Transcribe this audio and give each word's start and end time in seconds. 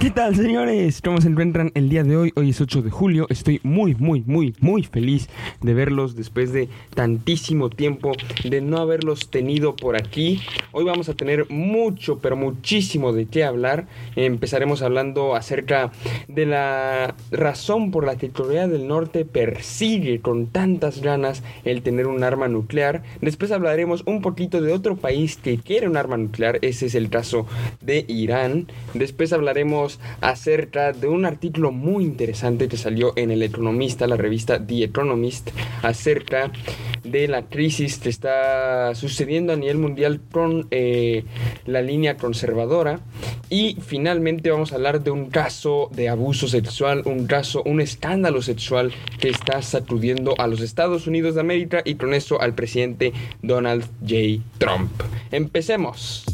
¿Qué 0.00 0.10
tal, 0.10 0.34
señores? 0.34 1.02
¿Cómo 1.02 1.20
se 1.20 1.28
encuentran 1.28 1.72
el 1.74 1.90
día 1.90 2.02
de 2.02 2.16
hoy? 2.16 2.32
Hoy 2.34 2.48
es 2.48 2.60
8 2.62 2.80
de 2.80 2.88
julio. 2.88 3.26
Estoy 3.28 3.60
muy, 3.62 3.94
muy, 3.94 4.22
muy, 4.22 4.54
muy 4.58 4.82
feliz 4.82 5.28
de 5.60 5.74
verlos 5.74 6.16
después 6.16 6.54
de 6.54 6.70
tantísimo 6.94 7.68
tiempo 7.68 8.12
de 8.42 8.62
no 8.62 8.78
haberlos 8.78 9.28
tenido 9.28 9.76
por 9.76 9.96
aquí. 9.96 10.40
Hoy 10.72 10.84
vamos 10.84 11.10
a 11.10 11.14
tener 11.14 11.50
mucho, 11.50 12.18
pero 12.18 12.34
muchísimo 12.34 13.12
de 13.12 13.26
qué 13.26 13.44
hablar. 13.44 13.88
Empezaremos 14.16 14.80
hablando 14.80 15.36
acerca 15.36 15.92
de 16.28 16.46
la 16.46 17.14
razón 17.30 17.90
por 17.90 18.06
la 18.06 18.16
que 18.16 18.30
Corea 18.30 18.68
del 18.68 18.88
Norte 18.88 19.26
persigue 19.26 20.22
con 20.22 20.46
tantas 20.46 21.02
ganas 21.02 21.42
el 21.66 21.82
tener 21.82 22.06
un 22.06 22.24
arma 22.24 22.48
nuclear. 22.48 23.02
Después 23.20 23.52
hablaremos 23.52 24.02
un 24.06 24.22
poquito 24.22 24.62
de 24.62 24.72
otro 24.72 24.96
país 24.96 25.36
que 25.36 25.58
quiere 25.58 25.88
un 25.88 25.98
arma 25.98 26.16
nuclear. 26.16 26.58
Ese 26.62 26.86
es 26.86 26.94
el 26.94 27.10
caso 27.10 27.46
de 27.82 28.06
Irán. 28.08 28.66
Después 28.94 29.34
hablaremos 29.34 29.89
acerca 30.20 30.92
de 30.92 31.08
un 31.08 31.24
artículo 31.24 31.72
muy 31.72 32.04
interesante 32.04 32.68
que 32.68 32.76
salió 32.76 33.12
en 33.16 33.30
El 33.30 33.42
Economista, 33.42 34.06
la 34.06 34.16
revista 34.16 34.64
The 34.64 34.84
Economist, 34.84 35.50
acerca 35.82 36.50
de 37.04 37.28
la 37.28 37.42
crisis 37.42 37.98
que 37.98 38.08
está 38.08 38.94
sucediendo 38.94 39.52
a 39.52 39.56
nivel 39.56 39.78
mundial 39.78 40.20
con 40.30 40.66
eh, 40.70 41.24
la 41.66 41.82
línea 41.82 42.16
conservadora. 42.16 43.00
Y 43.48 43.76
finalmente 43.80 44.50
vamos 44.50 44.72
a 44.72 44.76
hablar 44.76 45.02
de 45.02 45.10
un 45.10 45.28
caso 45.28 45.90
de 45.92 46.08
abuso 46.08 46.46
sexual, 46.46 47.02
un 47.04 47.26
caso, 47.26 47.62
un 47.64 47.80
escándalo 47.80 48.42
sexual 48.42 48.92
que 49.18 49.28
está 49.28 49.60
sacudiendo 49.62 50.34
a 50.38 50.46
los 50.46 50.60
Estados 50.60 51.06
Unidos 51.06 51.34
de 51.34 51.40
América 51.40 51.82
y 51.84 51.96
con 51.96 52.14
eso 52.14 52.40
al 52.40 52.54
presidente 52.54 53.12
Donald 53.42 53.84
J. 54.02 54.42
Trump. 54.58 54.90
Empecemos. 55.32 56.24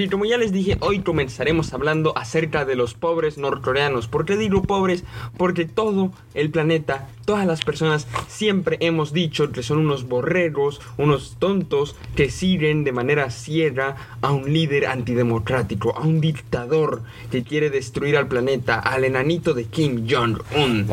Y 0.00 0.08
como 0.08 0.24
ya 0.24 0.38
les 0.38 0.52
dije, 0.52 0.78
hoy 0.80 1.00
comenzaremos 1.00 1.74
hablando 1.74 2.16
acerca 2.16 2.64
de 2.64 2.76
los 2.76 2.94
pobres 2.94 3.36
norcoreanos. 3.36 4.08
¿Por 4.08 4.24
qué 4.24 4.36
digo 4.38 4.62
pobres? 4.62 5.04
Porque 5.36 5.66
todo 5.66 6.12
el 6.32 6.50
planeta, 6.50 7.08
todas 7.26 7.46
las 7.46 7.62
personas 7.62 8.06
siempre 8.26 8.78
hemos 8.80 9.12
dicho 9.12 9.52
que 9.52 9.62
son 9.62 9.78
unos 9.78 10.08
borregos, 10.08 10.80
unos 10.96 11.36
tontos 11.38 11.94
que 12.16 12.30
siguen 12.30 12.84
de 12.84 12.92
manera 12.92 13.30
ciega 13.30 13.96
a 14.22 14.32
un 14.32 14.52
líder 14.52 14.86
antidemocrático, 14.86 15.94
a 15.96 16.00
un 16.00 16.22
dictador 16.22 17.02
que 17.30 17.42
quiere 17.42 17.68
destruir 17.68 18.16
al 18.16 18.28
planeta, 18.28 18.78
al 18.78 19.04
enanito 19.04 19.52
de 19.52 19.64
Kim 19.64 20.06
Jong-un. 20.08 20.86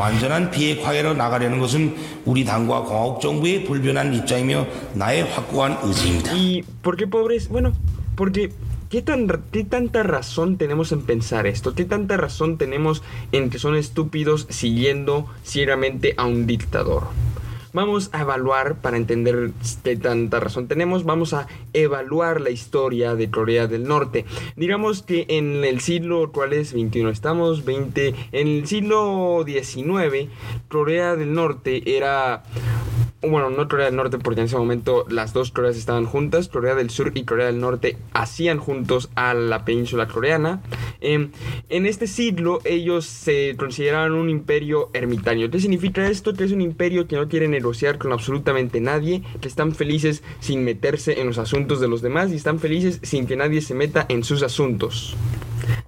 ¿Y 6.35 6.63
por 6.81 6.97
qué 6.97 7.07
pobres? 7.07 7.47
Bueno, 7.47 7.71
porque 8.15 8.51
¿Qué, 8.89 9.03
tanta 9.03 10.01
razón 10.01 10.57
tenemos 10.57 10.91
en 10.91 11.03
pensar 11.03 11.45
esto? 11.45 11.75
¿Qué 11.75 11.85
tanta 11.85 12.17
razón 12.17 12.57
tenemos 12.57 13.03
en 13.31 13.51
que 13.51 13.59
son 13.59 13.75
estúpidos 13.75 14.47
siguiendo 14.49 15.27
ciegamente 15.43 16.15
a 16.17 16.25
un 16.25 16.47
dictador? 16.47 17.03
Vamos 17.71 18.09
a 18.13 18.21
evaluar, 18.21 18.77
para 18.81 18.97
entender 18.97 19.51
qué 19.83 19.95
tanta 19.95 20.39
razón 20.39 20.67
tenemos, 20.67 21.03
vamos 21.03 21.33
a 21.33 21.47
evaluar 21.73 22.41
la 22.41 22.49
historia 22.49 23.13
de 23.13 23.29
Corea 23.29 23.67
del 23.67 23.83
Norte. 23.83 24.25
Digamos 24.55 25.03
que 25.03 25.27
en 25.29 25.63
el 25.63 25.81
siglo, 25.81 26.31
¿cuál 26.31 26.53
es? 26.53 26.73
21, 26.73 27.11
estamos 27.11 27.65
20, 27.65 28.15
en 28.31 28.47
el 28.47 28.65
siglo 28.65 29.43
19, 29.45 30.29
Corea 30.67 31.15
del 31.15 31.31
Norte 31.35 31.95
era 31.95 32.41
bueno, 33.21 33.49
no 33.49 33.67
Corea 33.67 33.87
del 33.87 33.97
Norte 33.97 34.17
porque 34.17 34.39
en 34.39 34.45
ese 34.45 34.55
momento 34.55 35.05
las 35.09 35.33
dos 35.33 35.51
Coreas 35.51 35.75
estaban 35.75 36.05
juntas, 36.05 36.47
Corea 36.47 36.73
del 36.75 36.89
Sur 36.89 37.11
y 37.15 37.25
Corea 37.25 37.47
del 37.47 37.59
Norte 37.59 37.97
hacían 38.13 38.59
juntos 38.59 39.09
a 39.15 39.33
la 39.33 39.65
península 39.65 40.07
coreana. 40.07 40.61
Em, 41.01 41.31
en 41.69 41.85
este 41.85 42.07
siglo 42.07 42.61
ellos 42.63 43.05
se 43.05 43.55
consideraban 43.57 44.13
un 44.13 44.29
imperio 44.29 44.89
ermitaño. 44.93 45.49
¿Qué 45.49 45.59
significa 45.59 46.07
esto? 46.07 46.33
Que 46.33 46.45
es 46.45 46.51
un 46.51 46.61
imperio 46.61 47.07
que 47.07 47.17
no 47.17 47.27
quiere 47.27 47.49
negociar 47.49 47.97
con 47.97 48.13
absolutamente 48.13 48.79
nadie, 48.79 49.21
que 49.41 49.49
están 49.49 49.75
felices 49.75 50.23
sin 50.39 50.63
meterse 50.63 51.19
en 51.19 51.27
los 51.27 51.37
asuntos 51.37 51.81
de 51.81 51.89
los 51.89 52.01
demás 52.01 52.31
y 52.31 52.35
están 52.35 52.59
felices 52.59 52.99
sin 53.03 53.27
que 53.27 53.35
nadie 53.35 53.61
se 53.61 53.75
meta 53.75 54.05
en 54.07 54.23
sus 54.23 54.43
asuntos. 54.43 55.17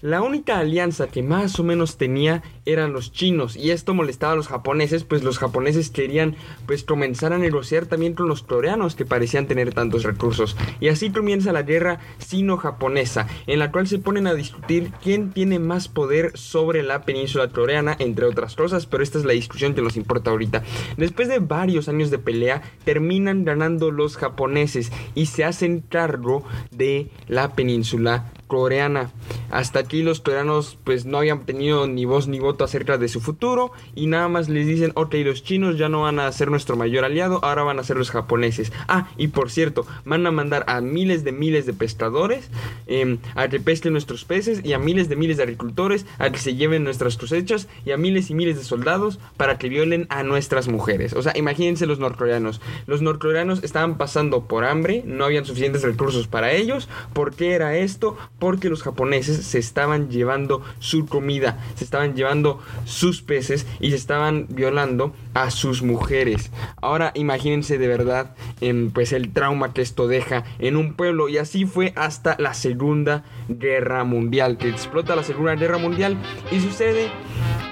La 0.01 0.21
única 0.21 0.59
alianza 0.59 1.07
que 1.07 1.23
más 1.23 1.59
o 1.59 1.63
menos 1.63 1.97
tenía 1.97 2.43
eran 2.65 2.93
los 2.93 3.11
chinos 3.11 3.55
y 3.55 3.71
esto 3.71 3.93
molestaba 3.93 4.33
a 4.33 4.35
los 4.35 4.47
japoneses, 4.47 5.03
pues 5.03 5.23
los 5.23 5.39
japoneses 5.39 5.89
querían 5.89 6.35
pues 6.65 6.83
comenzar 6.83 7.33
a 7.33 7.37
negociar 7.37 7.85
también 7.85 8.13
con 8.13 8.27
los 8.27 8.43
coreanos 8.43 8.95
que 8.95 9.05
parecían 9.05 9.47
tener 9.47 9.73
tantos 9.73 10.03
recursos. 10.03 10.55
Y 10.79 10.89
así 10.89 11.11
comienza 11.11 11.51
la 11.51 11.63
guerra 11.63 11.99
sino-japonesa, 12.17 13.27
en 13.47 13.59
la 13.59 13.71
cual 13.71 13.87
se 13.87 13.99
ponen 13.99 14.27
a 14.27 14.33
discutir 14.33 14.91
quién 15.01 15.31
tiene 15.31 15.59
más 15.59 15.87
poder 15.87 16.37
sobre 16.37 16.83
la 16.83 17.03
península 17.03 17.49
coreana, 17.49 17.95
entre 17.99 18.25
otras 18.25 18.55
cosas, 18.55 18.85
pero 18.85 19.03
esta 19.03 19.17
es 19.17 19.25
la 19.25 19.33
discusión 19.33 19.73
que 19.73 19.81
nos 19.81 19.97
importa 19.97 20.31
ahorita. 20.31 20.63
Después 20.97 21.27
de 21.27 21.39
varios 21.39 21.89
años 21.89 22.11
de 22.11 22.19
pelea, 22.19 22.61
terminan 22.83 23.45
ganando 23.45 23.91
los 23.91 24.17
japoneses 24.17 24.91
y 25.15 25.27
se 25.27 25.43
hacen 25.43 25.81
cargo 25.81 26.43
de 26.71 27.09
la 27.27 27.53
península 27.53 28.31
coreana. 28.51 29.11
Hasta 29.49 29.79
aquí 29.79 30.03
los 30.03 30.19
coreanos 30.19 30.77
pues 30.83 31.05
no 31.05 31.19
habían 31.19 31.45
tenido 31.45 31.87
ni 31.87 32.03
voz 32.03 32.27
ni 32.27 32.39
voto 32.39 32.65
acerca 32.65 32.97
de 32.97 33.07
su 33.07 33.21
futuro 33.21 33.71
y 33.95 34.07
nada 34.07 34.27
más 34.27 34.49
les 34.49 34.67
dicen, 34.67 34.91
ok, 34.95 35.15
los 35.23 35.41
chinos 35.41 35.77
ya 35.77 35.87
no 35.87 36.01
van 36.01 36.19
a 36.19 36.29
ser 36.33 36.51
nuestro 36.51 36.75
mayor 36.75 37.05
aliado, 37.05 37.39
ahora 37.45 37.63
van 37.63 37.79
a 37.79 37.83
ser 37.83 37.95
los 37.95 38.11
japoneses. 38.11 38.73
Ah, 38.89 39.07
y 39.15 39.29
por 39.29 39.51
cierto, 39.51 39.85
van 40.03 40.27
a 40.27 40.31
mandar 40.31 40.65
a 40.67 40.81
miles 40.81 41.23
de 41.23 41.31
miles 41.31 41.65
de 41.65 41.71
pescadores 41.71 42.49
em, 42.87 43.19
a 43.35 43.47
que 43.47 43.61
pesquen 43.61 43.93
nuestros 43.93 44.25
peces 44.25 44.59
y 44.65 44.73
a 44.73 44.79
miles 44.79 45.07
de 45.07 45.15
miles 45.15 45.37
de 45.37 45.43
agricultores 45.43 46.05
a 46.19 46.29
que 46.29 46.39
se 46.39 46.55
lleven 46.55 46.83
nuestras 46.83 47.15
cosechas 47.15 47.69
y 47.85 47.91
a 47.91 47.97
miles 47.97 48.29
y 48.31 48.33
miles 48.33 48.57
de 48.57 48.65
soldados 48.65 49.17
para 49.37 49.57
que 49.57 49.69
violen 49.69 50.07
a 50.09 50.23
nuestras 50.23 50.67
mujeres. 50.67 51.13
O 51.13 51.21
sea, 51.21 51.31
imagínense 51.37 51.85
los 51.85 51.99
norcoreanos. 51.99 52.59
Los 52.85 53.01
norcoreanos 53.01 53.63
estaban 53.63 53.97
pasando 53.97 54.43
por 54.47 54.65
hambre, 54.65 55.03
no 55.05 55.23
habían 55.23 55.45
suficientes 55.45 55.83
recursos 55.83 56.27
para 56.27 56.51
ellos. 56.51 56.89
¿Por 57.13 57.33
qué 57.33 57.53
era 57.53 57.77
esto? 57.77 58.17
Porque 58.41 58.69
los 58.69 58.81
japoneses 58.81 59.45
se 59.45 59.59
estaban 59.59 60.09
llevando 60.09 60.63
su 60.79 61.05
comida, 61.05 61.59
se 61.75 61.83
estaban 61.83 62.15
llevando 62.15 62.59
sus 62.85 63.21
peces 63.21 63.67
y 63.79 63.91
se 63.91 63.97
estaban 63.97 64.47
violando 64.49 65.13
a 65.35 65.51
sus 65.51 65.83
mujeres. 65.83 66.49
Ahora 66.81 67.11
imagínense 67.13 67.77
de 67.77 67.87
verdad 67.87 68.35
en, 68.59 68.89
pues 68.89 69.13
el 69.13 69.31
trauma 69.31 69.75
que 69.75 69.83
esto 69.83 70.07
deja 70.07 70.43
en 70.57 70.75
un 70.75 70.95
pueblo 70.95 71.29
y 71.29 71.37
así 71.37 71.65
fue 71.65 71.93
hasta 71.95 72.35
la 72.39 72.55
Segunda 72.55 73.23
Guerra 73.47 74.03
Mundial, 74.05 74.57
que 74.57 74.69
explota 74.69 75.15
la 75.15 75.23
Segunda 75.23 75.53
Guerra 75.53 75.77
Mundial 75.77 76.17
y 76.51 76.61
sucede 76.61 77.11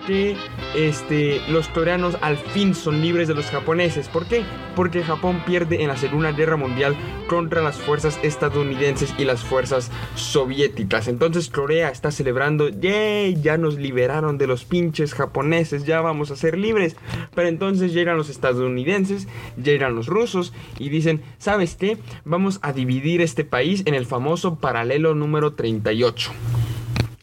que 0.09 0.35
este, 0.75 1.39
los 1.49 1.67
coreanos 1.67 2.17
al 2.21 2.35
fin 2.35 2.73
son 2.73 2.99
libres 2.99 3.27
de 3.27 3.35
los 3.35 3.45
japoneses. 3.45 4.09
¿Por 4.09 4.25
qué? 4.25 4.43
Porque 4.75 5.03
Japón 5.03 5.43
pierde 5.45 5.83
en 5.83 5.87
la 5.87 5.97
Segunda 5.97 6.31
Guerra 6.31 6.57
Mundial 6.57 6.95
contra 7.27 7.61
las 7.61 7.77
fuerzas 7.77 8.19
estadounidenses 8.23 9.13
y 9.19 9.25
las 9.25 9.43
fuerzas 9.43 9.91
soviéticas. 10.15 11.07
Entonces 11.07 11.49
Corea 11.49 11.89
está 11.89 12.09
celebrando, 12.09 12.69
¡yay! 12.69 13.39
Ya 13.39 13.57
nos 13.57 13.77
liberaron 13.77 14.39
de 14.39 14.47
los 14.47 14.65
pinches 14.65 15.13
japoneses, 15.13 15.85
ya 15.85 16.01
vamos 16.01 16.31
a 16.31 16.35
ser 16.35 16.57
libres. 16.57 16.95
Pero 17.35 17.47
entonces 17.47 17.93
llegan 17.93 18.17
los 18.17 18.31
estadounidenses, 18.31 19.27
llegan 19.63 19.93
los 19.93 20.07
rusos 20.07 20.53
y 20.79 20.89
dicen, 20.89 21.21
¿sabes 21.37 21.75
qué? 21.75 21.99
Vamos 22.25 22.57
a 22.63 22.73
dividir 22.73 23.21
este 23.21 23.43
país 23.43 23.83
en 23.85 23.93
el 23.93 24.07
famoso 24.07 24.55
paralelo 24.55 25.13
número 25.13 25.53
38. 25.53 26.31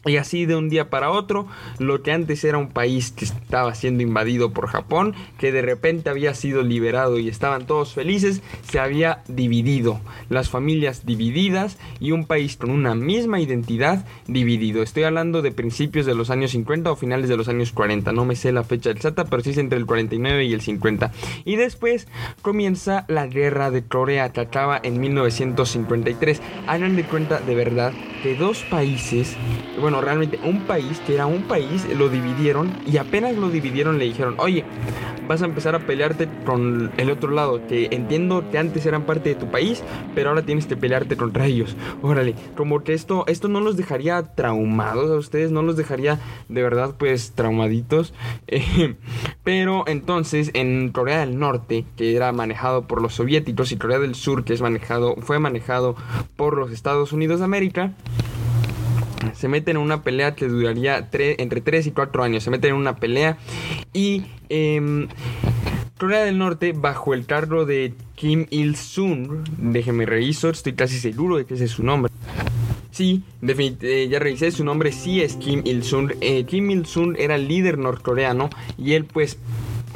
Y 0.07 0.17
así 0.17 0.45
de 0.45 0.55
un 0.55 0.69
día 0.69 0.89
para 0.89 1.11
otro, 1.11 1.47
lo 1.79 2.01
que 2.01 2.11
antes 2.11 2.43
era 2.43 2.57
un 2.57 2.69
país 2.69 3.11
que 3.11 3.25
estaba 3.25 3.75
siendo 3.75 4.03
invadido 4.03 4.51
por 4.51 4.67
Japón, 4.67 5.13
que 5.37 5.51
de 5.51 5.61
repente 5.61 6.09
había 6.09 6.33
sido 6.33 6.63
liberado 6.63 7.19
y 7.19 7.27
estaban 7.27 7.65
todos 7.65 7.93
felices, 7.93 8.41
se 8.69 8.79
había 8.79 9.23
dividido. 9.27 9.99
Las 10.29 10.49
familias 10.49 11.05
divididas 11.05 11.77
y 11.99 12.11
un 12.11 12.25
país 12.25 12.57
con 12.57 12.71
una 12.71 12.95
misma 12.95 13.39
identidad 13.39 14.05
dividido. 14.27 14.81
Estoy 14.81 15.03
hablando 15.03 15.41
de 15.41 15.51
principios 15.51 16.05
de 16.05 16.15
los 16.15 16.29
años 16.29 16.51
50 16.51 16.91
o 16.91 16.95
finales 16.95 17.29
de 17.29 17.37
los 17.37 17.47
años 17.47 17.71
40. 17.71 18.11
No 18.11 18.25
me 18.25 18.35
sé 18.35 18.51
la 18.51 18.63
fecha 18.63 18.91
exacta, 18.91 19.25
pero 19.25 19.43
sí 19.43 19.51
es 19.51 19.57
entre 19.57 19.77
el 19.77 19.85
49 19.85 20.45
y 20.45 20.53
el 20.53 20.61
50. 20.61 21.11
Y 21.45 21.55
después 21.55 22.07
comienza 22.41 23.05
la 23.07 23.27
guerra 23.27 23.71
de 23.71 23.83
Corea 23.83 24.31
que 24.31 24.41
acaba 24.41 24.79
en 24.81 24.99
1953. 24.99 26.41
Hagan 26.67 26.95
de 26.95 27.03
cuenta 27.03 27.39
de 27.39 27.55
verdad 27.55 27.93
dos 28.35 28.63
países, 28.63 29.35
bueno, 29.79 30.01
realmente 30.01 30.39
un 30.43 30.61
país, 30.61 30.99
que 31.05 31.13
era 31.13 31.25
un 31.25 31.43
país, 31.43 31.87
lo 31.95 32.09
dividieron 32.09 32.71
y 32.85 32.97
apenas 32.97 33.35
lo 33.35 33.49
dividieron 33.49 33.97
le 33.97 34.05
dijeron, 34.05 34.35
oye, 34.37 34.63
vas 35.27 35.41
a 35.41 35.45
empezar 35.45 35.75
a 35.75 35.79
pelearte 35.79 36.27
con 36.45 36.91
el 36.97 37.11
otro 37.11 37.31
lado, 37.31 37.65
que 37.67 37.89
entiendo 37.91 38.43
que 38.49 38.57
antes 38.57 38.85
eran 38.85 39.03
parte 39.03 39.29
de 39.29 39.35
tu 39.35 39.51
país, 39.51 39.83
pero 40.15 40.29
ahora 40.29 40.43
tienes 40.43 40.65
que 40.65 40.77
pelearte 40.77 41.17
contra 41.17 41.45
ellos. 41.45 41.75
Órale, 42.01 42.35
como 42.55 42.83
que 42.83 42.93
esto, 42.93 43.25
esto 43.27 43.47
no 43.47 43.59
los 43.59 43.77
dejaría 43.77 44.21
traumados 44.35 45.11
a 45.11 45.15
ustedes, 45.15 45.51
no 45.51 45.61
los 45.61 45.75
dejaría 45.75 46.19
de 46.47 46.63
verdad 46.63 46.95
pues 46.97 47.33
traumaditos. 47.33 48.13
Eh, 48.49 48.95
pero 49.43 49.83
entonces 49.87 50.51
en 50.53 50.89
Corea 50.89 51.19
del 51.19 51.37
Norte, 51.37 51.85
que 51.95 52.15
era 52.15 52.31
manejado 52.31 52.87
por 52.87 53.01
los 53.01 53.13
soviéticos, 53.13 53.71
y 53.71 53.77
Corea 53.77 53.99
del 53.99 54.15
Sur, 54.15 54.43
que 54.43 54.53
es 54.53 54.61
manejado, 54.61 55.15
fue 55.17 55.39
manejado 55.39 55.95
por 56.35 56.57
los 56.57 56.71
Estados 56.71 57.11
Unidos 57.11 57.39
de 57.39 57.45
América, 57.45 57.93
se 59.35 59.47
meten 59.47 59.77
en 59.77 59.83
una 59.83 60.03
pelea 60.03 60.35
que 60.35 60.47
duraría 60.47 61.07
entre 61.11 61.61
3 61.61 61.87
y 61.87 61.91
4 61.91 62.23
años. 62.23 62.43
Se 62.43 62.49
meten 62.49 62.71
en 62.71 62.75
una 62.77 62.95
pelea 62.95 63.37
y 63.93 64.25
eh, 64.49 65.07
Corea 65.97 66.23
del 66.23 66.37
Norte, 66.37 66.73
bajo 66.73 67.15
el 67.15 67.25
cargo 67.25 67.65
de 67.65 67.93
Kim 68.13 68.45
Il-sung, 68.51 69.43
déjeme 69.57 70.05
revisar, 70.05 70.51
estoy 70.51 70.73
casi 70.73 70.99
seguro 70.99 71.37
de 71.37 71.45
que 71.45 71.55
ese 71.55 71.65
es 71.65 71.71
su 71.71 71.83
nombre. 71.83 72.11
Sí, 72.91 73.23
eh, 73.41 74.07
ya 74.09 74.19
revisé, 74.19 74.51
su 74.51 74.63
nombre 74.63 74.91
sí 74.91 75.21
es 75.21 75.35
Kim 75.37 75.63
Il-sung. 75.65 76.13
Eh, 76.21 76.43
Kim 76.45 76.69
Il-sung 76.69 77.15
era 77.17 77.33
el 77.33 77.47
líder 77.47 77.79
norcoreano 77.79 78.51
y 78.77 78.93
él 78.93 79.05
pues 79.05 79.39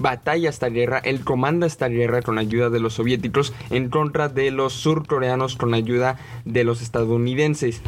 batalla 0.01 0.49
esta 0.49 0.69
guerra, 0.69 0.99
él 0.99 1.23
comanda 1.23 1.67
esta 1.67 1.87
guerra 1.87 2.21
con 2.21 2.37
ayuda 2.37 2.69
de 2.69 2.79
los 2.79 2.93
soviéticos 2.93 3.53
en 3.69 3.89
contra 3.89 4.29
de 4.29 4.51
los 4.51 4.73
surcoreanos 4.73 5.55
con 5.55 5.73
ayuda 5.73 6.17
de 6.45 6.63
los 6.63 6.81
estadounidenses. 6.81 7.81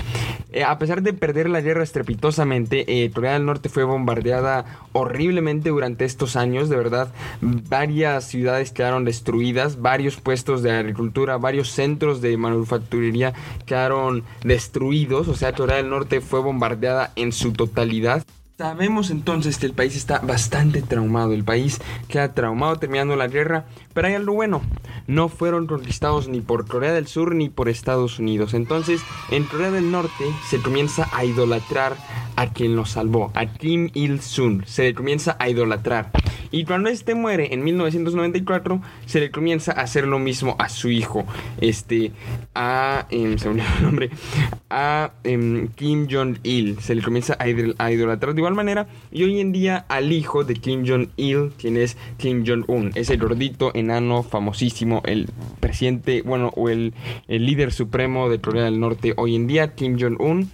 Eh, 0.51 0.63
a 0.63 0.77
pesar 0.77 1.01
de 1.01 1.13
perder 1.13 1.49
la 1.49 1.61
guerra 1.61 1.83
estrepitosamente, 1.83 3.03
eh, 3.03 3.11
Corea 3.11 3.33
del 3.33 3.45
Norte 3.45 3.69
fue 3.69 3.83
bombardeada 3.83 4.65
horriblemente 4.91 5.69
durante 5.69 6.05
estos 6.05 6.35
años, 6.35 6.69
de 6.69 6.77
verdad, 6.77 7.11
varias 7.41 8.25
ciudades 8.25 8.71
quedaron 8.71 9.03
destruidas, 9.03 9.81
varios 9.81 10.17
puestos 10.17 10.61
de 10.61 10.71
agricultura, 10.71 11.37
varios 11.37 11.69
centros 11.69 12.21
de 12.21 12.37
manufacturería 12.37 13.33
quedaron 13.65 14.23
destruidos, 14.43 15.27
o 15.27 15.35
sea, 15.35 15.53
Corea 15.53 15.77
del 15.77 15.89
Norte 15.89 16.21
fue 16.21 16.39
bombardeada 16.39 17.11
en 17.15 17.31
su 17.31 17.51
totalidad. 17.53 18.23
Sabemos 18.55 19.09
entonces 19.09 19.57
que 19.57 19.65
el 19.65 19.73
país 19.73 19.95
está 19.95 20.19
bastante 20.19 20.83
traumado, 20.83 21.33
el 21.33 21.43
país 21.43 21.81
queda 22.07 22.35
traumado 22.35 22.75
terminando 22.75 23.15
la 23.15 23.27
guerra, 23.27 23.65
pero 23.93 24.07
hay 24.07 24.15
algo 24.15 24.33
bueno, 24.33 24.61
no 25.07 25.29
fueron 25.29 25.67
conquistados 25.67 26.27
ni 26.27 26.41
por 26.41 26.67
Corea 26.67 26.93
del 26.93 27.07
Sur 27.07 27.35
ni 27.35 27.49
por 27.49 27.69
Estados 27.69 28.19
Unidos. 28.19 28.53
Entonces, 28.53 29.01
en 29.31 29.43
Corea 29.43 29.71
del 29.71 29.91
Norte 29.91 30.25
se 30.49 30.59
comienza 30.59 31.09
a 31.13 31.25
idolatrar 31.25 31.95
a 32.35 32.51
quien 32.51 32.75
lo 32.75 32.85
salvó, 32.85 33.31
a 33.35 33.45
Kim 33.45 33.89
Il-sung, 33.93 34.63
se 34.65 34.83
le 34.83 34.93
comienza 34.93 35.35
a 35.39 35.49
idolatrar. 35.49 36.11
Y 36.51 36.65
cuando 36.65 36.89
este 36.89 37.15
muere 37.15 37.53
en 37.53 37.63
1994, 37.63 38.79
se 39.07 39.19
le 39.19 39.31
comienza 39.31 39.71
a 39.71 39.81
hacer 39.81 40.05
lo 40.05 40.19
mismo 40.19 40.55
a 40.59 40.69
su 40.69 40.89
hijo, 40.91 41.25
este, 41.59 42.11
a, 42.53 43.07
em, 43.09 43.39
se 43.39 43.49
el 43.49 43.57
nombre, 43.81 44.11
a 44.69 45.13
em, 45.23 45.67
Kim 45.69 46.07
Jong-il, 46.07 46.79
se 46.79 46.93
le 46.93 47.01
comienza 47.01 47.35
a, 47.39 47.45
a 47.83 47.91
idolatrar 47.91 48.35
de 48.35 48.41
igual 48.41 48.53
manera, 48.53 48.87
y 49.11 49.23
hoy 49.23 49.39
en 49.39 49.51
día 49.51 49.85
al 49.89 50.11
hijo 50.11 50.43
de 50.43 50.53
Kim 50.53 50.85
Jong-il, 50.87 51.53
quien 51.57 51.75
es 51.75 51.97
Kim 52.17 52.43
Jong-un, 52.45 52.91
ese 52.93 53.17
gordito 53.17 53.71
enano 53.83 54.23
famosísimo, 54.23 55.01
el 55.05 55.29
presidente, 55.59 56.21
bueno, 56.21 56.51
o 56.55 56.69
el, 56.69 56.93
líder 57.27 57.71
supremo 57.71 58.29
de 58.29 58.39
Corea 58.39 58.63
del 58.63 58.79
Norte 58.79 59.13
hoy 59.17 59.35
en 59.35 59.47
día, 59.47 59.75
Kim 59.75 59.97
Jong-un. 59.99 60.51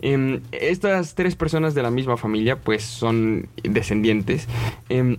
Em, 0.00 0.40
estas 0.52 1.14
tres 1.14 1.36
personas 1.36 1.74
de 1.74 1.82
la 1.82 1.90
misma 1.90 2.16
familia, 2.16 2.56
pues 2.56 2.82
son 2.82 3.48
descendientes. 3.62 4.48
Em, 4.88 5.16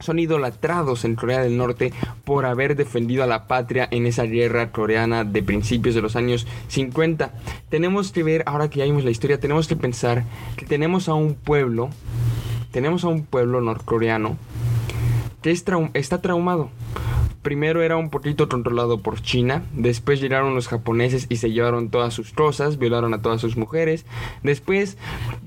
son 0.00 0.18
idolatrados 0.18 1.04
en 1.04 1.16
Corea 1.16 1.40
del 1.40 1.56
Norte 1.56 1.92
por 2.24 2.46
haber 2.46 2.76
defendido 2.76 3.24
a 3.24 3.26
la 3.26 3.46
patria 3.46 3.88
en 3.90 4.06
esa 4.06 4.24
guerra 4.24 4.70
coreana 4.70 5.24
de 5.24 5.42
principios 5.42 5.94
de 5.94 6.02
los 6.02 6.16
años 6.16 6.46
50. 6.68 7.32
Tenemos 7.68 8.12
que 8.12 8.22
ver, 8.22 8.42
ahora 8.46 8.70
que 8.70 8.78
ya 8.78 8.84
vimos 8.84 9.04
la 9.04 9.10
historia, 9.10 9.40
tenemos 9.40 9.68
que 9.68 9.76
pensar 9.76 10.24
que 10.56 10.66
tenemos 10.66 11.08
a 11.08 11.14
un 11.14 11.34
pueblo, 11.34 11.90
tenemos 12.70 13.04
a 13.04 13.08
un 13.08 13.24
pueblo 13.24 13.60
norcoreano 13.60 14.36
que 15.42 15.50
está 15.94 16.20
traumado 16.20 16.70
primero 17.42 17.82
era 17.82 17.96
un 17.96 18.10
poquito 18.10 18.46
controlado 18.48 19.00
por 19.00 19.22
China, 19.22 19.62
después 19.72 20.20
llegaron 20.20 20.54
los 20.54 20.68
japoneses 20.68 21.26
y 21.30 21.36
se 21.36 21.50
llevaron 21.50 21.88
todas 21.88 22.12
sus 22.12 22.32
cosas, 22.32 22.78
violaron 22.78 23.14
a 23.14 23.22
todas 23.22 23.40
sus 23.40 23.56
mujeres, 23.56 24.04
después 24.42 24.98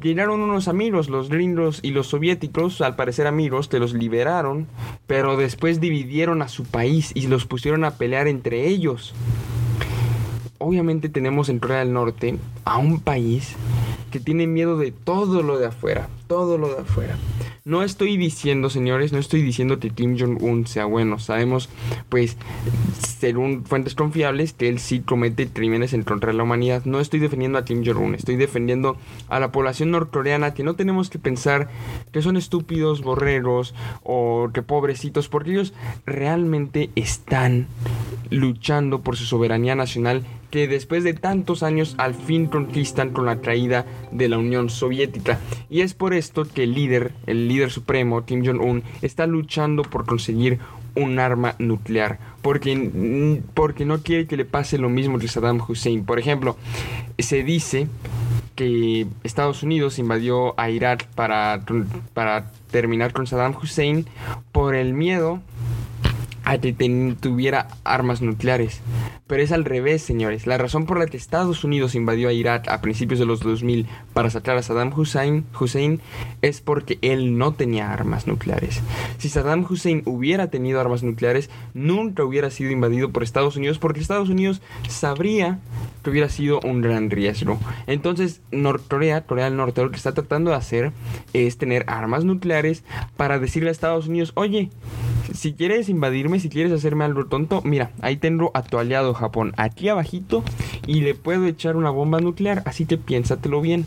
llegaron 0.01 0.41
unos 0.41 0.67
amigos, 0.67 1.09
los 1.09 1.29
gringos 1.29 1.79
y 1.83 1.91
los 1.91 2.07
soviéticos, 2.07 2.81
al 2.81 2.95
parecer 2.95 3.27
amigos, 3.27 3.67
que 3.67 3.79
los 3.79 3.93
liberaron, 3.93 4.67
pero 5.05 5.37
después 5.37 5.79
dividieron 5.79 6.41
a 6.41 6.47
su 6.47 6.63
país 6.63 7.11
y 7.13 7.27
los 7.27 7.45
pusieron 7.45 7.83
a 7.85 7.91
pelear 7.91 8.27
entre 8.27 8.67
ellos. 8.67 9.13
Obviamente 10.57 11.07
tenemos 11.07 11.49
en 11.49 11.59
Corea 11.59 11.79
del 11.79 11.93
Norte 11.93 12.37
a 12.65 12.77
un 12.77 12.99
país 12.99 13.55
que 14.11 14.19
tiene 14.19 14.47
miedo 14.47 14.77
de 14.77 14.91
todo 14.91 15.41
lo 15.41 15.59
de 15.59 15.67
afuera, 15.67 16.09
todo 16.27 16.57
lo 16.57 16.69
de 16.73 16.81
afuera. 16.81 17.15
No 17.63 17.83
estoy 17.83 18.17
diciendo, 18.17 18.71
señores, 18.71 19.13
no 19.13 19.19
estoy 19.19 19.43
diciendo 19.43 19.79
que 19.79 19.91
Kim 19.91 20.17
Jong-un 20.17 20.65
sea 20.65 20.85
bueno. 20.85 21.19
Sabemos, 21.19 21.69
pues, 22.09 22.35
según 23.19 23.65
fuentes 23.65 23.93
confiables, 23.93 24.53
que 24.53 24.67
él 24.67 24.79
sí 24.79 25.01
comete 25.01 25.47
crímenes 25.47 25.93
en 25.93 26.01
contra 26.01 26.31
de 26.31 26.37
la 26.37 26.43
humanidad. 26.43 26.85
No 26.85 26.99
estoy 26.99 27.19
defendiendo 27.19 27.59
a 27.59 27.63
Kim 27.63 27.83
Jong-un, 27.85 28.15
estoy 28.15 28.35
defendiendo 28.35 28.97
a 29.29 29.39
la 29.39 29.51
población 29.51 29.91
norcoreana 29.91 30.55
que 30.55 30.63
no 30.63 30.73
tenemos 30.75 31.11
que 31.11 31.19
pensar 31.19 31.69
que 32.11 32.23
son 32.23 32.35
estúpidos, 32.35 33.03
borreros 33.03 33.75
o 34.01 34.49
que 34.51 34.63
pobrecitos, 34.63 35.29
porque 35.29 35.51
ellos 35.51 35.73
realmente 36.07 36.89
están 36.95 37.67
luchando 38.31 39.01
por 39.01 39.17
su 39.17 39.25
soberanía 39.25 39.75
nacional 39.75 40.23
que 40.49 40.67
después 40.67 41.03
de 41.03 41.13
tantos 41.13 41.61
años 41.61 41.95
al 41.97 42.15
fin 42.15 42.47
conquistan 42.47 43.11
con 43.11 43.25
la 43.25 43.41
caída 43.41 43.85
de 44.11 44.27
la 44.27 44.37
Unión 44.37 44.69
Soviética. 44.69 45.39
Y 45.69 45.81
es 45.81 45.93
por 45.93 46.13
esto 46.13 46.45
que 46.45 46.63
el 46.63 46.73
líder, 46.73 47.13
el 47.27 47.47
líder 47.47 47.71
supremo, 47.71 48.25
Kim 48.25 48.43
Jong-un, 48.45 48.83
está 49.01 49.27
luchando 49.27 49.83
por 49.83 50.05
conseguir 50.05 50.59
un 50.95 51.19
arma 51.19 51.55
nuclear, 51.57 52.19
porque, 52.41 53.41
porque 53.53 53.85
no 53.85 54.01
quiere 54.01 54.27
que 54.27 54.35
le 54.37 54.45
pase 54.45 54.77
lo 54.77 54.89
mismo 54.89 55.19
que 55.19 55.27
Saddam 55.27 55.61
Hussein. 55.65 56.03
Por 56.03 56.19
ejemplo, 56.19 56.57
se 57.17 57.43
dice 57.43 57.87
que 58.55 59.07
Estados 59.23 59.63
Unidos 59.63 59.99
invadió 59.99 60.59
a 60.59 60.69
Irak 60.69 61.07
para, 61.15 61.63
para 62.13 62.51
terminar 62.71 63.13
con 63.13 63.25
Saddam 63.25 63.55
Hussein 63.55 64.05
por 64.51 64.75
el 64.75 64.93
miedo 64.93 65.41
a 66.43 66.57
que 66.57 66.73
tuviera 67.19 67.67
armas 67.83 68.21
nucleares. 68.21 68.81
Pero 69.27 69.43
es 69.43 69.51
al 69.51 69.65
revés, 69.65 70.01
señores. 70.01 70.47
La 70.47 70.57
razón 70.57 70.85
por 70.85 70.99
la 70.99 71.05
que 71.05 71.17
Estados 71.17 71.63
Unidos 71.63 71.95
invadió 71.95 72.29
a 72.29 72.33
Irak 72.33 72.67
a 72.67 72.81
principios 72.81 73.19
de 73.19 73.25
los 73.25 73.39
2000 73.39 73.87
para 74.13 74.29
sacar 74.29 74.57
a 74.57 74.63
Saddam 74.63 74.91
Hussein, 74.97 75.45
Hussein 75.59 76.01
es 76.41 76.61
porque 76.61 76.99
él 77.01 77.37
no 77.37 77.53
tenía 77.53 77.93
armas 77.93 78.27
nucleares. 78.27 78.81
Si 79.17 79.29
Saddam 79.29 79.65
Hussein 79.69 80.01
hubiera 80.05 80.49
tenido 80.49 80.81
armas 80.81 81.03
nucleares, 81.03 81.49
nunca 81.73 82.23
hubiera 82.23 82.49
sido 82.49 82.71
invadido 82.71 83.11
por 83.11 83.23
Estados 83.23 83.55
Unidos 83.55 83.79
porque 83.79 83.99
Estados 83.99 84.29
Unidos 84.29 84.61
sabría 84.89 85.59
que 86.03 86.09
hubiera 86.09 86.29
sido 86.29 86.59
un 86.63 86.81
gran 86.81 87.09
riesgo. 87.09 87.59
Entonces, 87.87 88.41
Norcorea, 88.51 89.25
Corea 89.25 89.45
del 89.45 89.57
Norte, 89.57 89.81
lo 89.83 89.91
que 89.91 89.97
está 89.97 90.13
tratando 90.13 90.51
de 90.51 90.57
hacer 90.57 90.91
es 91.33 91.57
tener 91.57 91.85
armas 91.87 92.25
nucleares 92.25 92.83
para 93.17 93.39
decirle 93.39 93.69
a 93.69 93.71
Estados 93.71 94.07
Unidos, 94.07 94.31
oye, 94.35 94.69
si 95.33 95.53
quieres 95.53 95.89
invadirme, 95.89 96.39
si 96.39 96.49
quieres 96.49 96.71
hacerme 96.71 97.05
algo 97.05 97.25
tonto, 97.25 97.61
mira, 97.63 97.91
ahí 98.01 98.17
tengo 98.17 98.51
a 98.53 98.63
tu 98.63 98.77
aliado 98.77 99.13
Japón 99.13 99.53
aquí 99.57 99.89
abajito 99.89 100.43
y 100.87 101.01
le 101.01 101.15
puedo 101.15 101.45
echar 101.45 101.75
una 101.75 101.89
bomba 101.89 102.19
nuclear, 102.19 102.63
así 102.65 102.85
que 102.85 102.97
piénsatelo 102.97 103.61
bien. 103.61 103.85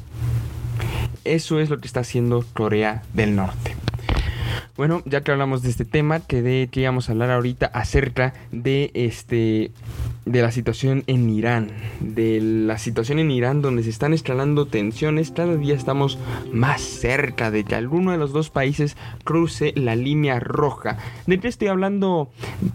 Eso 1.24 1.60
es 1.60 1.70
lo 1.70 1.78
que 1.78 1.86
está 1.86 2.00
haciendo 2.00 2.44
Corea 2.52 3.02
del 3.14 3.34
Norte. 3.34 3.74
Bueno, 4.76 5.02
ya 5.06 5.22
que 5.22 5.30
hablamos 5.30 5.62
de 5.62 5.70
este 5.70 5.84
tema, 5.84 6.20
que 6.20 6.68
íbamos 6.72 7.08
a 7.08 7.12
hablar 7.12 7.30
ahorita 7.30 7.66
acerca 7.66 8.34
de 8.50 8.90
este 8.94 9.70
de 10.26 10.42
la 10.42 10.50
situación 10.50 11.04
en 11.06 11.28
Irán, 11.28 11.70
de 12.00 12.40
la 12.40 12.78
situación 12.78 13.18
en 13.18 13.30
Irán 13.30 13.62
donde 13.62 13.82
se 13.82 13.90
están 13.90 14.12
escalando 14.12 14.66
tensiones, 14.66 15.30
cada 15.30 15.56
día 15.56 15.74
estamos 15.74 16.18
más 16.52 16.80
cerca 16.80 17.50
de 17.50 17.64
que 17.64 17.74
alguno 17.74 18.12
de 18.12 18.18
los 18.18 18.32
dos 18.32 18.50
países 18.50 18.96
cruce 19.24 19.72
la 19.76 19.96
línea 19.96 20.40
roja. 20.40 20.98
¿De 21.26 21.38
qué 21.38 21.48
estoy 21.48 21.68
hablando 21.68 22.30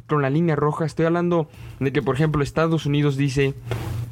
con 0.08 0.22
la 0.22 0.30
línea 0.30 0.56
roja? 0.56 0.86
Estoy 0.86 1.06
hablando 1.06 1.50
de 1.80 1.92
que, 1.92 2.02
por 2.02 2.16
ejemplo, 2.16 2.44
Estados 2.44 2.86
Unidos 2.86 3.18
dice 3.18 3.54